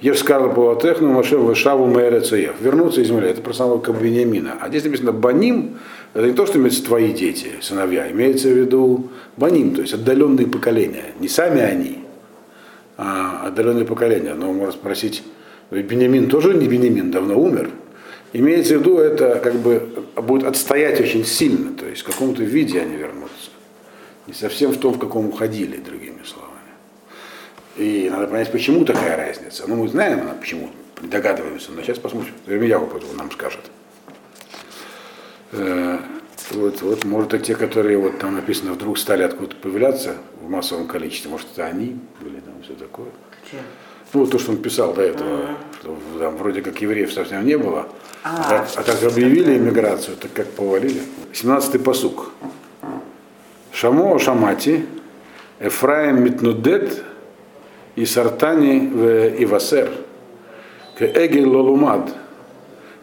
Евскарла 0.02 0.50
Паватехну 0.50 1.12
Машев 1.12 1.58
Шаву 1.58 1.86
Мэрецеев. 1.88 2.56
Вернуться 2.60 3.02
из 3.02 3.08
земли. 3.08 3.30
Это 3.30 3.42
про 3.42 3.54
самого 3.54 3.78
Бениамина. 3.78 4.58
А 4.60 4.70
здесь 4.70 4.84
написано 4.84 5.12
Баним, 5.12 5.78
это 6.14 6.26
не 6.26 6.34
то, 6.34 6.46
что 6.46 6.58
имеется 6.58 6.84
твои 6.84 7.14
дети, 7.14 7.52
сыновья, 7.62 8.12
имеется 8.12 8.50
в 8.50 8.52
виду 8.52 9.10
Баним, 9.38 9.76
то 9.76 9.82
есть 9.82 9.94
отдаленные 9.94 10.48
поколения. 10.48 11.06
Не 11.20 11.30
сами 11.30 11.62
они, 11.62 12.00
а, 12.98 13.44
отдаленное 13.48 13.86
поколение. 13.86 14.34
Но 14.34 14.52
можно 14.52 14.72
спросить, 14.72 15.24
Бенемин 15.72 16.30
тоже 16.30 16.54
не 16.54 16.68
Бенемин, 16.68 17.12
давно 17.12 17.40
умер. 17.40 17.70
Имеется 18.34 18.78
в 18.78 18.82
виду, 18.82 18.98
это 18.98 19.40
как 19.40 19.56
бы 19.56 20.06
будет 20.16 20.44
отстоять 20.44 21.00
очень 21.02 21.26
сильно, 21.26 21.74
то 21.74 21.86
есть 21.86 22.02
в 22.02 22.06
каком-то 22.06 22.44
виде 22.44 22.82
они 22.82 22.96
вернутся. 22.96 23.52
Не 24.28 24.34
совсем 24.34 24.72
в 24.72 24.78
том, 24.78 24.94
в 24.94 25.00
каком 25.00 25.28
уходили, 25.28 25.78
другими 25.78 26.22
словами. 26.24 26.52
И 27.78 28.10
надо 28.10 28.28
понять, 28.28 28.52
почему 28.52 28.86
такая 28.86 29.18
разница. 29.18 29.64
Ну, 29.68 29.76
мы 29.76 29.88
знаем, 29.88 30.22
почему, 30.40 30.70
догадываемся, 31.02 31.72
но 31.72 31.82
сейчас 31.82 32.00
посмотрим, 32.00 32.34
Вермияу 32.46 32.90
нам 33.18 33.32
скажет. 33.32 33.62
Э, 35.54 36.00
Вот, 36.52 36.82
вот, 36.82 37.06
может, 37.06 37.34
это 37.34 37.46
те, 37.46 37.56
которые 37.56 37.98
вот 37.98 38.20
там 38.20 38.36
написано, 38.36 38.74
вдруг 38.74 38.98
стали 38.98 39.24
откуда-то 39.24 39.56
появляться 39.56 40.18
в 40.42 40.50
массовом 40.50 40.88
количестве, 40.88 41.32
может, 41.32 41.48
это 41.54 41.66
они 41.66 41.98
были 42.20 42.40
там 42.40 42.56
все 42.64 42.74
такое. 42.74 43.08
Чем? 43.50 43.62
Ну, 44.14 44.28
то, 44.28 44.40
что 44.40 44.52
он 44.52 44.58
писал 44.58 44.94
до 44.94 45.02
этого, 45.04 45.56
что 45.80 45.98
там 46.20 46.36
вроде 46.36 46.62
как 46.62 46.82
евреев 46.82 47.14
совсем 47.14 47.46
не 47.46 47.58
было, 47.58 47.88
а, 48.24 48.44
А, 48.46 48.50
как, 48.50 48.68
а 48.76 48.84
как 48.84 49.04
объявили 49.04 49.58
иммиграцию, 49.58 50.18
так 50.18 50.34
как 50.34 50.48
повалили. 50.52 51.02
17-й 51.34 51.80
посук. 51.80 52.32
Шамо 53.72 54.20
Шамати, 54.20 54.86
Эфраим 55.60 56.24
Митнудет, 56.24 57.04
и 57.96 58.06
Сартани 58.06 58.88
в 58.88 59.44
Ивасер, 59.44 59.92
к 60.98 61.02
Эгель 61.02 61.46
Лолумад, 61.46 62.14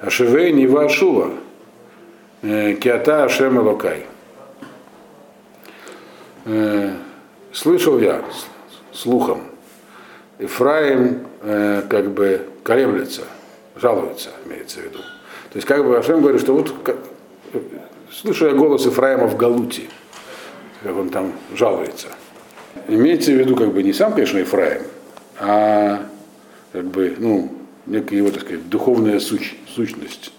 Ашевейни 0.01 0.67
Вашула, 0.67 1.31
Киата 2.43 3.25
Ашем 3.25 3.59
Элокай. 3.59 4.07
Э, 6.45 6.95
Слышал 7.53 7.99
я 7.99 8.23
слухом, 8.93 9.43
Ифраим 10.39 11.21
э, 11.43 11.83
как 11.89 12.11
бы 12.11 12.43
колеблется, 12.63 13.23
жалуется, 13.77 14.31
имеется 14.47 14.81
в 14.81 14.85
виду. 14.85 14.99
То 15.51 15.57
есть 15.57 15.67
как 15.67 15.85
бы 15.85 15.97
Ашем 15.99 16.21
говорит, 16.21 16.41
что 16.41 16.55
вот 16.55 16.73
как- 16.85 16.99
слышу 18.13 18.47
я 18.47 18.53
голос 18.53 18.87
Ифраима 18.87 19.27
в 19.27 19.37
Галуте, 19.37 19.83
как 20.83 20.97
он 20.97 21.09
там 21.11 21.33
жалуется. 21.57 22.09
Имеется 22.87 23.33
в 23.33 23.35
виду 23.35 23.57
как 23.57 23.73
бы 23.73 23.83
не 23.83 23.93
сам, 23.93 24.13
конечно, 24.13 24.41
Ифраим, 24.41 24.83
а 25.41 26.03
как 26.73 26.85
бы, 26.85 27.15
ну, 27.19 27.53
некая 27.87 28.17
его, 28.17 28.31
так 28.31 28.43
сказать, 28.43 28.69
духовная 28.69 29.19
сущ- 29.19 29.57
сущность. 29.75 30.33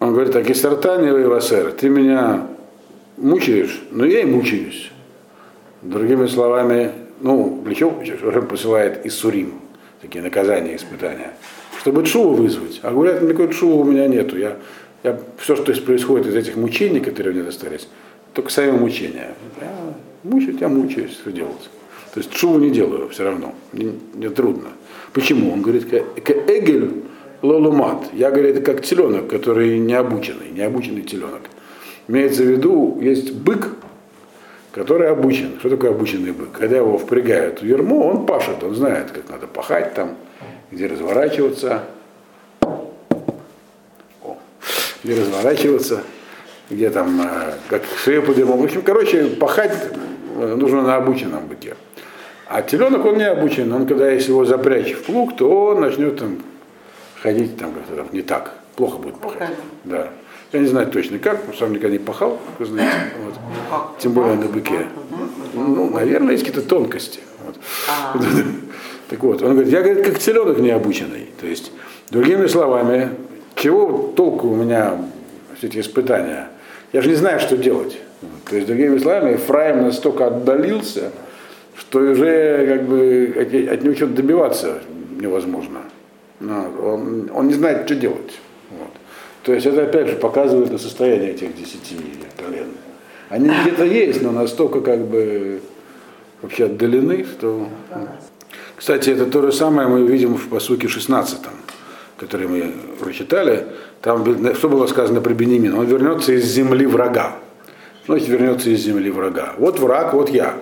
Он 0.00 0.12
говорит, 0.12 0.32
так, 0.32 0.48
Истартани 0.50 1.10
Васер, 1.10 1.72
ты 1.72 1.88
меня 1.88 2.46
мучаешь, 3.16 3.80
но 3.90 4.04
я 4.04 4.20
и 4.20 4.24
мучаюсь. 4.24 4.90
Другими 5.82 6.26
словами, 6.26 6.92
ну, 7.20 7.64
чего 7.74 8.02
Шем 8.04 8.46
посылает 8.46 9.04
Иссурим, 9.06 9.54
такие 10.00 10.22
наказания, 10.22 10.76
испытания? 10.76 11.32
Чтобы 11.80 12.04
шуву 12.04 12.34
вызвать. 12.34 12.80
А 12.82 12.90
говорят, 12.90 13.22
никакой 13.22 13.52
шувы 13.52 13.80
у 13.80 13.84
меня 13.84 14.06
нету. 14.06 14.36
Я, 14.36 14.56
я, 15.02 15.18
все, 15.38 15.56
что 15.56 15.72
происходит 15.82 16.26
из 16.26 16.34
этих 16.34 16.56
мучений, 16.56 17.00
которые 17.00 17.34
мне 17.34 17.42
достались, 17.42 17.88
только 18.34 18.50
сами 18.50 18.72
мучения. 18.72 19.34
Я 19.60 19.94
мучаюсь, 20.22 20.60
я 20.60 20.68
мучаюсь, 20.68 21.12
что 21.12 21.32
делать. 21.32 21.70
То 22.12 22.20
есть 22.20 22.34
шуву 22.34 22.58
не 22.58 22.70
делаю 22.70 23.08
все 23.08 23.24
равно. 23.24 23.54
Мне, 23.72 23.92
мне 24.14 24.30
трудно. 24.30 24.68
Почему? 25.12 25.52
Он 25.52 25.62
говорит, 25.62 25.88
к 25.88 26.30
эгель 26.30 27.02
лолумат. 27.42 28.10
Я, 28.12 28.30
говорит, 28.30 28.64
как 28.64 28.82
теленок, 28.82 29.28
который 29.28 29.78
необученный, 29.78 30.50
необученный 30.52 31.02
теленок. 31.02 31.42
Имеется 32.08 32.42
в 32.42 32.46
виду, 32.46 32.98
есть 33.00 33.32
бык, 33.32 33.68
который 34.72 35.08
обучен. 35.08 35.58
Что 35.58 35.70
такое 35.70 35.90
обученный 35.90 36.32
бык? 36.32 36.52
Когда 36.52 36.76
его 36.76 36.98
впрягают 36.98 37.62
в 37.62 37.64
ермо, 37.64 38.08
он 38.08 38.26
пашет, 38.26 38.62
он 38.62 38.74
знает, 38.74 39.10
как 39.10 39.28
надо 39.28 39.46
пахать 39.46 39.94
там, 39.94 40.16
где 40.70 40.86
разворачиваться, 40.86 41.82
О, 44.22 44.36
где 45.02 45.20
разворачиваться, 45.20 46.02
где 46.70 46.90
там, 46.90 47.20
э, 47.20 47.54
как 47.68 47.82
шею 48.04 48.22
поднимал. 48.22 48.58
В 48.58 48.64
общем, 48.64 48.82
короче, 48.82 49.24
пахать 49.26 49.76
э, 50.36 50.54
нужно 50.54 50.82
на 50.82 50.96
обученном 50.96 51.46
быке. 51.46 51.74
А 52.46 52.62
теленок, 52.62 53.04
он 53.04 53.16
не 53.16 53.28
обучен, 53.28 53.72
он 53.72 53.86
когда 53.86 54.10
если 54.10 54.30
его 54.30 54.44
запрячь 54.44 54.92
в 54.92 55.04
плуг, 55.04 55.36
то 55.36 55.66
он 55.66 55.80
начнет 55.80 56.18
там 56.18 56.38
ходить 57.22 57.56
там 57.56 57.72
как-то 57.72 57.94
там 57.94 58.08
не 58.12 58.22
так, 58.22 58.54
плохо 58.76 58.98
будет 58.98 59.16
пахать. 59.16 59.50
Да. 59.84 60.10
Я 60.52 60.60
не 60.60 60.66
знаю 60.66 60.88
точно 60.90 61.18
как, 61.18 61.40
сам 61.58 61.72
никогда 61.72 61.92
не 61.96 61.98
пахал, 61.98 62.38
как 62.46 62.60
вы 62.60 62.66
знаете. 62.66 63.12
Вот. 63.24 63.98
Тем 63.98 64.12
более 64.12 64.34
на 64.34 64.46
быке. 64.46 64.86
Ну, 65.54 65.90
наверное, 65.90 66.32
есть 66.32 66.44
какие-то 66.44 66.68
тонкости. 66.68 67.20
Вот. 67.44 67.56
А, 67.88 68.18
Так 69.08 69.22
вот, 69.24 69.42
он 69.42 69.54
говорит, 69.54 69.72
я 69.72 69.82
говорит, 69.82 70.04
как 70.04 70.18
теленок 70.20 70.58
необученный. 70.58 71.30
То 71.40 71.46
есть, 71.46 71.72
другими 72.10 72.46
словами, 72.46 73.10
чего 73.56 74.12
толку 74.16 74.48
у 74.48 74.54
меня 74.54 74.98
все 75.56 75.66
эти 75.66 75.80
испытания? 75.80 76.48
Я 76.92 77.02
же 77.02 77.08
не 77.08 77.16
знаю, 77.16 77.40
что 77.40 77.56
делать. 77.56 77.98
То 78.48 78.54
есть, 78.54 78.68
другими 78.68 78.98
словами, 78.98 79.32
Ефраим 79.32 79.82
настолько 79.82 80.28
отдалился, 80.28 81.10
что 81.76 81.98
уже 81.98 82.66
как 82.68 82.88
бы 82.88 83.34
от, 83.36 83.72
от 83.72 83.82
него 83.82 83.94
что-то 83.94 84.14
добиваться 84.14 84.82
невозможно. 85.20 85.80
Он, 86.40 87.30
он 87.34 87.48
не 87.48 87.54
знает, 87.54 87.86
что 87.86 87.96
делать. 87.96 88.38
Вот. 88.70 88.90
То 89.42 89.54
есть 89.54 89.66
это 89.66 89.84
опять 89.84 90.08
же 90.08 90.16
показывает 90.16 90.78
состояние 90.80 91.32
этих 91.32 91.56
десяти 91.56 91.96
колен. 92.36 92.68
Они 93.28 93.48
где-то 93.48 93.84
есть, 93.84 94.22
но 94.22 94.32
настолько 94.32 94.80
как 94.80 95.06
бы 95.06 95.60
вообще 96.42 96.66
отдалены, 96.66 97.24
что... 97.24 97.68
Кстати, 98.76 99.10
это 99.10 99.26
то 99.26 99.42
же 99.42 99.52
самое 99.52 99.88
мы 99.88 100.06
видим 100.06 100.36
в 100.36 100.48
посуке 100.48 100.88
16, 100.88 101.38
который 102.16 102.48
мы 102.48 102.72
прочитали. 102.98 103.66
Там 104.00 104.54
что 104.54 104.68
было 104.68 104.86
сказано 104.86 105.20
про 105.20 105.34
Бенемина? 105.34 105.78
Он 105.78 105.86
вернется 105.86 106.32
из 106.32 106.44
земли 106.44 106.86
врага. 106.86 107.36
Значит, 108.06 108.28
вернется 108.28 108.70
из 108.70 108.80
земли 108.80 109.10
врага. 109.10 109.54
Вот 109.58 109.78
враг, 109.78 110.14
вот 110.14 110.30
я. 110.30 110.56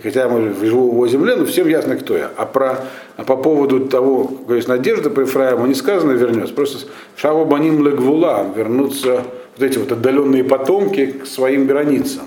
И 0.00 0.02
хотя 0.02 0.30
мы 0.30 0.54
живу 0.54 1.04
в 1.04 1.08
земле, 1.10 1.36
но 1.36 1.44
всем 1.44 1.68
ясно, 1.68 1.94
кто 1.94 2.16
я. 2.16 2.30
А, 2.38 2.46
про, 2.46 2.78
а 3.18 3.24
по 3.24 3.36
поводу 3.36 3.80
того, 3.80 4.24
какая 4.24 4.56
есть 4.56 4.68
надежда 4.68 5.10
по 5.10 5.20
Ефраиму, 5.20 5.66
не 5.66 5.74
сказано 5.74 6.12
вернется. 6.12 6.54
Просто 6.54 6.88
Шаву 7.16 7.44
Баним 7.44 7.84
Легвула 7.84 8.50
вернутся 8.56 9.24
вот 9.58 9.62
эти 9.62 9.76
вот 9.76 9.92
отдаленные 9.92 10.42
потомки 10.42 11.04
к 11.04 11.26
своим 11.26 11.66
границам. 11.66 12.22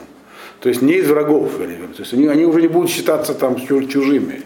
То 0.59 0.69
есть 0.69 0.83
не 0.83 0.93
из 0.93 1.09
врагов. 1.09 1.53
То 1.57 2.01
есть 2.01 2.13
они, 2.13 2.27
они 2.27 2.45
уже 2.45 2.61
не 2.61 2.67
будут 2.67 2.91
считаться 2.91 3.33
там 3.33 3.55
чуж- 3.55 3.87
чужими. 3.87 4.43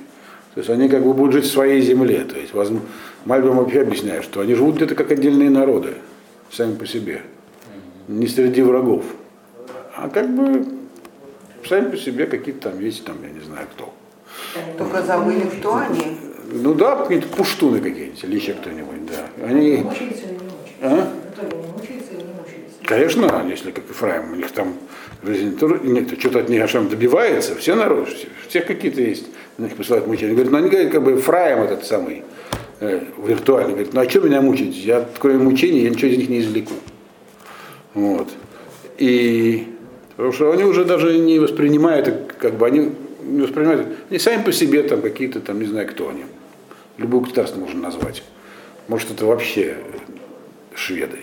То 0.54 0.62
есть 0.62 0.70
они 0.70 0.88
как 0.88 1.04
бы 1.04 1.14
будут 1.14 1.34
жить 1.34 1.46
в 1.46 1.52
своей 1.52 1.82
земле. 1.82 2.24
То 2.24 2.40
есть 2.40 2.54
возможно, 2.54 2.88
Мальбим 3.26 3.58
вообще 3.58 3.82
объясняет, 3.82 4.24
что 4.24 4.40
они 4.40 4.54
живут 4.54 4.78
где-то 4.78 4.96
как 4.96 5.12
отдельные 5.12 5.50
народы, 5.50 5.96
сами 6.50 6.76
по 6.76 6.86
себе. 6.86 7.24
Не 8.08 8.28
среди 8.28 8.62
врагов. 8.62 9.04
А 9.98 10.08
как 10.08 10.34
бы 10.34 10.77
сами 11.68 11.92
по 11.92 11.98
себе 11.98 12.26
какие-то 12.26 12.70
там 12.72 12.80
есть, 12.80 13.06
там, 13.06 13.18
я 13.24 13.30
не 13.30 13.42
знаю 13.42 13.68
кто. 13.76 13.94
только 14.78 15.02
забыли, 15.04 15.46
кто 15.60 15.76
они. 15.76 16.18
Ну 16.52 16.74
да, 16.74 16.96
какие-то 16.96 17.28
пуштуны 17.28 17.82
какие-нибудь, 17.82 18.24
или 18.24 18.36
еще 18.36 18.54
кто-нибудь, 18.54 19.06
да. 19.06 19.46
Они, 19.46 19.78
Мучается 19.78 20.24
или 20.26 20.34
не 20.34 20.40
мучается? 20.40 20.82
а? 20.82 21.08
Или 21.46 21.56
не? 21.56 22.88
Конечно, 22.88 23.46
если 23.50 23.72
как 23.72 23.84
Ефраим, 23.90 24.32
у 24.32 24.36
них 24.36 24.50
там 24.52 24.76
нет, 25.24 26.20
что-то 26.20 26.40
от 26.40 26.50
них 26.50 26.64
Ашем 26.64 26.88
добивается, 26.88 27.56
все 27.56 27.76
народы, 27.76 28.12
все, 28.12 28.28
всех 28.48 28.66
какие-то 28.66 29.02
есть, 29.02 29.26
на 29.58 29.66
них 29.66 29.76
посылают 29.76 30.08
мучения. 30.08 30.34
Говорит, 30.34 30.52
ну 30.52 30.58
они 30.58 30.70
говорят, 30.70 30.92
как 30.92 31.04
бы 31.04 31.12
Ефраим 31.12 31.64
этот 31.64 31.86
самый, 31.86 32.24
э, 32.80 33.04
виртуальный, 33.26 33.72
говорит, 33.74 33.94
ну 33.94 34.02
а 34.02 34.10
что 34.10 34.22
меня 34.22 34.42
мучить? 34.42 34.76
Я, 34.78 35.06
кроме 35.20 35.40
мучений, 35.40 35.82
я 35.82 35.90
ничего 35.90 36.12
из 36.12 36.18
них 36.18 36.30
не 36.30 36.40
извлеку. 36.40 36.74
Вот. 37.94 38.30
И 39.00 39.68
потому 40.18 40.34
что 40.34 40.52
они 40.52 40.64
уже 40.66 40.84
даже 40.84 41.18
не 41.18 41.40
воспринимают, 41.40 42.34
как 42.38 42.56
бы 42.56 42.66
они 42.68 42.92
не 43.24 43.42
воспринимают, 43.44 43.88
они 44.10 44.20
сами 44.20 44.44
по 44.44 44.52
себе 44.52 44.84
там 44.84 45.02
какие-то 45.02 45.40
там, 45.40 45.60
не 45.60 45.68
знаю, 45.68 45.88
кто 45.88 46.10
они. 46.10 46.26
Любое 46.98 47.22
государство 47.22 47.60
можно 47.60 47.80
назвать. 47.82 48.24
Может, 48.88 49.12
это 49.12 49.26
вообще 49.26 49.78
шведы. 50.76 51.20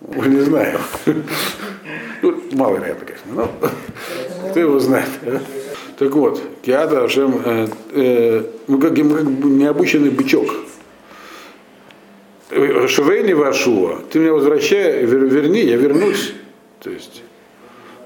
Ну, 0.00 0.22
Не 0.24 0.40
знаю. 0.40 0.78
Ну, 2.22 2.42
маловероятно, 2.52 3.04
конечно. 3.06 3.32
Но 3.34 4.50
кто 4.50 4.60
его 4.60 4.78
знает. 4.78 5.08
а? 5.24 5.40
Так 5.98 6.12
вот, 6.14 6.40
Киада 6.62 7.04
Ашем, 7.04 7.40
э, 7.44 7.66
э, 7.92 8.42
мы 8.66 8.80
как, 8.80 8.90
как 8.90 8.98
необученный 8.98 10.10
бычок. 10.10 10.48
Э, 12.50 12.86
Швейни 12.88 13.32
Вашуа, 13.32 14.00
ты 14.10 14.18
меня 14.18 14.32
возвращай, 14.32 15.04
вер- 15.04 15.26
верни, 15.28 15.62
я 15.62 15.76
вернусь. 15.76 16.32
То 16.80 16.90
есть, 16.90 17.22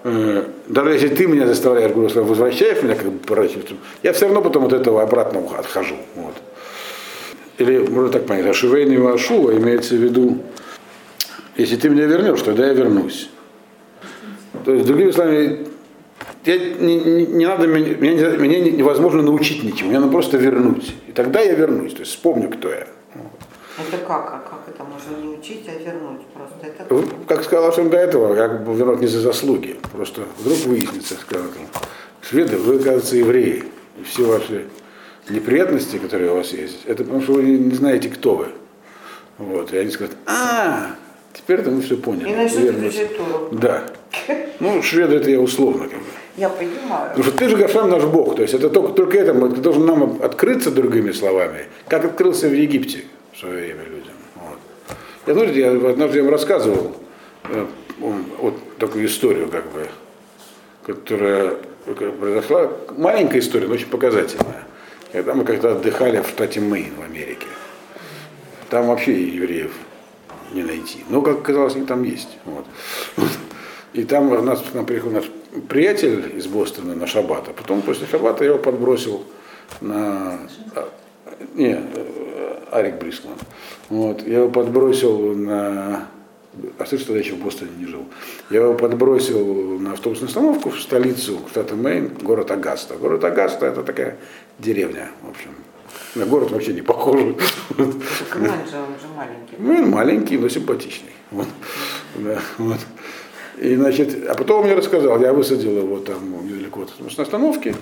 даже 0.02 0.90
если 0.92 1.08
ты 1.08 1.26
меня 1.26 1.46
заставляешь, 1.46 1.92
говоря, 1.92 2.22
возвращаешь 2.22 2.82
меня, 2.82 2.94
как 2.94 3.10
бы 3.10 3.18
поворачиваться, 3.18 3.74
я 4.02 4.12
все 4.12 4.26
равно 4.26 4.40
потом 4.40 4.64
от 4.64 4.72
этого 4.72 5.02
обратно 5.02 5.40
отхожу. 5.58 5.96
Вот. 6.16 6.34
Или 7.58 7.79
можно 7.79 8.10
так 8.10 8.27
понять, 8.27 8.46
а 8.46 8.54
Шивейни 8.54 8.96
Вашуа 8.96 9.52
имеется 9.56 9.94
в 9.94 9.98
виду, 9.98 10.38
если 11.56 11.77
ты 11.77 11.90
меня 11.90 12.06
вернешь, 12.06 12.40
тогда 12.40 12.66
я 12.68 12.72
вернусь. 12.72 13.29
То 14.64 14.72
есть, 14.72 14.87
другими 14.87 15.10
словами, 15.10 15.66
я, 16.46 16.56
не, 16.58 16.98
не- 17.00 17.27
не 17.27 17.46
надо 17.46 17.66
меня, 17.66 17.94
меня, 17.96 18.12
не- 18.14 18.37
меня 18.38 18.60
не- 18.60 18.70
невозможно 18.70 19.20
научить 19.22 19.62
ничему, 19.62 19.90
мне 19.90 19.98
надо 20.00 20.10
просто 20.10 20.38
вернуть. 20.38 20.94
И 21.08 21.12
тогда 21.12 21.40
я 21.40 21.54
вернусь, 21.54 21.92
то 21.92 22.00
есть 22.00 22.12
вспомню, 22.12 22.48
кто 22.48 22.70
я. 22.70 22.87
Это 23.88 23.98
как? 23.98 24.26
А 24.26 24.42
как 24.48 24.74
это 24.74 24.85
можно 24.85 25.16
не 25.22 25.37
учить, 25.38 25.68
а 25.68 25.72
вернуть 25.72 26.26
просто? 26.35 26.66
Это 26.66 26.94
В- 26.94 27.26
Как 27.26 27.44
сказал 27.44 27.68
Ашем 27.68 27.90
до 27.90 27.96
этого, 27.96 28.35
я 28.35 28.48
бы 28.48 28.74
вернуть 28.74 29.00
не 29.00 29.06
за 29.06 29.20
заслуги. 29.20 29.76
Просто 29.92 30.22
вдруг 30.38 30.58
выяснится, 30.66 31.14
он, 31.33 31.48
шведы, 32.22 32.56
вы, 32.56 32.78
кажется, 32.78 33.16
евреи. 33.16 33.64
И 33.98 34.02
все 34.04 34.24
ваши 34.24 34.66
неприятности, 35.28 35.98
которые 35.98 36.31
у 36.33 36.37
вас 36.37 36.52
есть, 36.52 36.78
это 36.87 37.04
потому 37.04 37.22
что 37.22 37.35
вы 37.35 37.42
не 37.42 37.74
знаете, 37.74 38.08
кто 38.08 38.35
вы. 38.37 38.46
Вот. 39.38 39.72
И 39.72 39.78
они 39.78 39.90
скажут, 39.90 40.16
а, 40.26 40.96
теперь-то 41.33 41.70
мы 41.70 41.81
все 41.83 41.96
поняли. 41.96 42.31
И 42.31 42.35
начнут 42.35 42.62
Вернусь». 42.64 42.94
изучать 42.94 43.16
Тору. 43.16 43.48
Да. 43.52 43.85
Ну, 44.60 44.83
шведы 44.83 45.16
это 45.16 45.31
я 45.31 45.40
условно 45.40 45.85
как 45.88 45.98
бы. 45.98 46.04
Я 46.37 46.48
понимаю. 46.48 47.10
Потому 47.10 47.24
что 47.24 47.37
ты 47.37 47.48
же 47.48 47.56
Гошан 47.56 47.90
наш 47.90 48.04
Бог. 48.04 48.37
То 48.37 48.42
есть 48.42 48.54
это 48.54 48.70
только, 48.70 48.92
только 48.92 49.18
это, 49.18 49.35
ты 49.50 49.60
должен 49.60 49.87
нам 49.87 50.18
открыться 50.22 50.70
другими 50.70 51.12
словами, 51.12 51.66
как 51.88 52.04
открылся 52.04 52.48
в 52.48 52.52
Египте 52.54 53.04
в 53.33 53.38
свое 53.38 53.54
время 53.54 53.85
людям. 53.85 54.14
Вот. 54.37 54.58
Я, 55.26 55.35
знаете, 55.35 55.60
я 55.60 55.70
однажды 55.70 56.18
я 56.18 56.24
вам 56.24 56.33
рассказывал 56.33 56.96
э, 57.44 57.66
вот 57.98 58.78
такую 58.78 59.06
историю, 59.06 59.48
как 59.48 59.70
бы, 59.72 59.88
которая 60.87 61.56
произошла. 61.85 62.70
Маленькая 62.96 63.40
история, 63.40 63.66
но 63.66 63.74
очень 63.74 63.88
показательная. 63.88 64.64
Когда 65.12 65.35
мы 65.35 65.44
как-то 65.44 65.72
отдыхали 65.72 66.20
в 66.20 66.28
штате 66.28 66.60
Мэйн 66.60 66.94
в 66.96 67.02
Америке. 67.02 67.46
Там 68.70 68.87
вообще 68.87 69.20
евреев 69.22 69.72
не 70.52 70.62
найти. 70.62 71.04
Но, 71.08 71.22
как 71.22 71.38
оказалось, 71.38 71.74
они 71.74 71.87
там 71.87 72.02
есть. 72.04 72.38
Вот. 72.44 72.64
И 73.92 74.04
там 74.04 74.31
у 74.31 74.40
нас 74.42 74.62
нам 74.72 74.87
приехал 74.87 75.10
наш 75.10 75.24
приятель 75.68 76.37
из 76.37 76.46
Бостона 76.46 76.94
на 76.94 77.06
шаббат, 77.06 77.48
а 77.48 77.52
потом 77.52 77.83
после 77.83 78.06
шаббата 78.06 78.44
я 78.44 78.50
его 78.50 78.58
подбросил 78.58 79.24
на... 79.81 80.38
а, 80.76 80.88
Не, 81.54 81.72
э, 81.72 82.06
Арик 82.71 82.98
Брисман. 82.98 83.35
Вот. 83.88 84.27
Я 84.27 84.38
его 84.38 84.50
подбросил 84.50 85.35
на... 85.35 86.06
А 86.79 86.85
что 86.85 86.98
тогда 86.98 87.21
еще 87.21 87.35
в 87.35 87.44
Бостоне 87.44 87.71
не 87.79 87.87
жил? 87.87 88.04
Я 88.50 88.62
его 88.62 88.75
подбросил 88.75 89.79
на 89.79 89.92
автобусную 89.92 90.29
остановку 90.29 90.71
в 90.71 90.81
столицу 90.81 91.40
штата 91.48 91.77
Мэйн, 91.77 92.10
город 92.23 92.50
Агаста. 92.50 92.94
Город 92.94 93.25
Агаста 93.25 93.66
это 93.66 93.83
такая 93.83 94.16
деревня, 94.58 95.10
в 95.23 95.31
общем. 95.31 95.50
На 96.14 96.27
город 96.27 96.50
вообще 96.50 96.73
не 96.73 96.83
похож. 96.83 97.21
Кман 98.31 98.66
же, 98.68 98.79
он 98.79 98.98
же 98.98 99.08
маленький. 99.16 99.56
Ну, 99.58 99.87
маленький, 99.87 100.38
но 100.38 100.48
симпатичный. 100.48 101.12
Вот. 101.31 101.46
Да, 102.16 102.40
вот. 102.58 102.79
И, 103.58 103.77
значит, 103.77 104.27
а 104.27 104.35
потом 104.35 104.60
он 104.60 104.66
мне 104.66 104.75
рассказал, 104.75 105.21
я 105.21 105.33
высадил 105.33 105.77
его 105.77 105.98
там 105.98 106.46
недалеко 106.46 106.83
от 106.83 107.18
остановки 107.18 107.75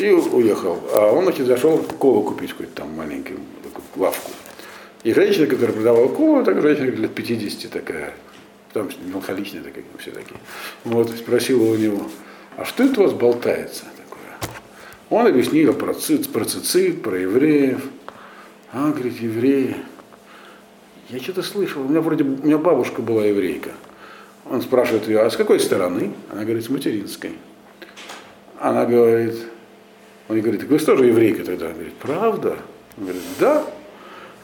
и 0.00 0.10
уехал. 0.10 0.80
А 0.94 1.12
он, 1.12 1.24
значит, 1.24 1.46
зашел 1.46 1.78
колу 1.78 2.22
купить 2.22 2.50
какую-то 2.50 2.74
там 2.74 2.94
маленькую 2.94 3.40
лавку. 3.96 4.30
И 5.04 5.12
женщина, 5.12 5.46
которая 5.46 5.74
продавала 5.74 6.08
колу, 6.08 6.44
так 6.44 6.60
женщина 6.60 6.86
лет 6.86 7.14
50 7.14 7.70
такая, 7.70 8.14
там 8.72 8.88
меланхоличная 9.06 9.62
такая, 9.62 9.84
все 9.98 10.10
такие. 10.10 10.38
Вот, 10.84 11.10
спросила 11.10 11.62
у 11.62 11.76
него, 11.76 12.06
а 12.56 12.64
что 12.64 12.82
это 12.82 13.00
у 13.00 13.04
вас 13.04 13.12
болтается 13.12 13.84
такое? 13.96 14.52
Он 15.10 15.26
объяснил 15.26 15.72
про, 15.74 15.94
цит, 15.94 16.30
про 16.32 16.44
цицит, 16.44 17.02
про 17.02 17.18
евреев. 17.18 17.84
А, 18.72 18.90
говорит, 18.90 19.20
евреи. 19.20 19.76
Я 21.08 21.20
что-то 21.20 21.42
слышал, 21.42 21.82
у 21.82 21.88
меня 21.88 22.00
вроде, 22.00 22.24
у 22.24 22.44
меня 22.44 22.58
бабушка 22.58 23.00
была 23.00 23.24
еврейка. 23.24 23.70
Он 24.44 24.60
спрашивает 24.60 25.06
ее, 25.08 25.20
а 25.20 25.30
с 25.30 25.36
какой 25.36 25.60
стороны? 25.60 26.12
Она 26.30 26.44
говорит, 26.44 26.64
с 26.64 26.68
материнской. 26.68 27.32
Она 28.58 28.84
говорит, 28.84 29.36
он 30.28 30.40
говорит, 30.40 30.60
так 30.60 30.70
вы 30.70 30.78
же 30.78 30.84
тоже 30.86 31.06
еврейка 31.06 31.44
тогда? 31.44 31.66
Она 31.66 31.74
говорит, 31.74 31.94
правда? 31.94 32.56
Он 32.96 33.04
говорит, 33.04 33.22
да. 33.40 33.64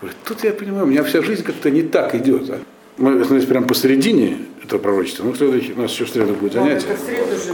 Говорит, 0.01 0.19
тут 0.25 0.45
я 0.45 0.53
понимаю, 0.53 0.85
у 0.85 0.89
меня 0.89 1.03
вся 1.05 1.23
жизнь 1.23 1.43
как-то 1.43 1.71
не 1.71 1.83
так 1.83 2.15
идет. 2.15 2.51
а». 2.51 2.59
Мы 2.97 3.21
остановились 3.21 3.49
прямо 3.49 3.67
посередине 3.67 4.39
этого 4.63 4.79
пророчества. 4.79 5.25
Ну, 5.25 5.33
в 5.33 5.37
следующий- 5.37 5.73
у 5.73 5.81
нас 5.83 5.91
еще 5.91 6.05
в 6.05 6.11
среду 6.11 6.35
будет 6.35 6.55
Ну, 6.55 6.63
занятие. 6.63 6.97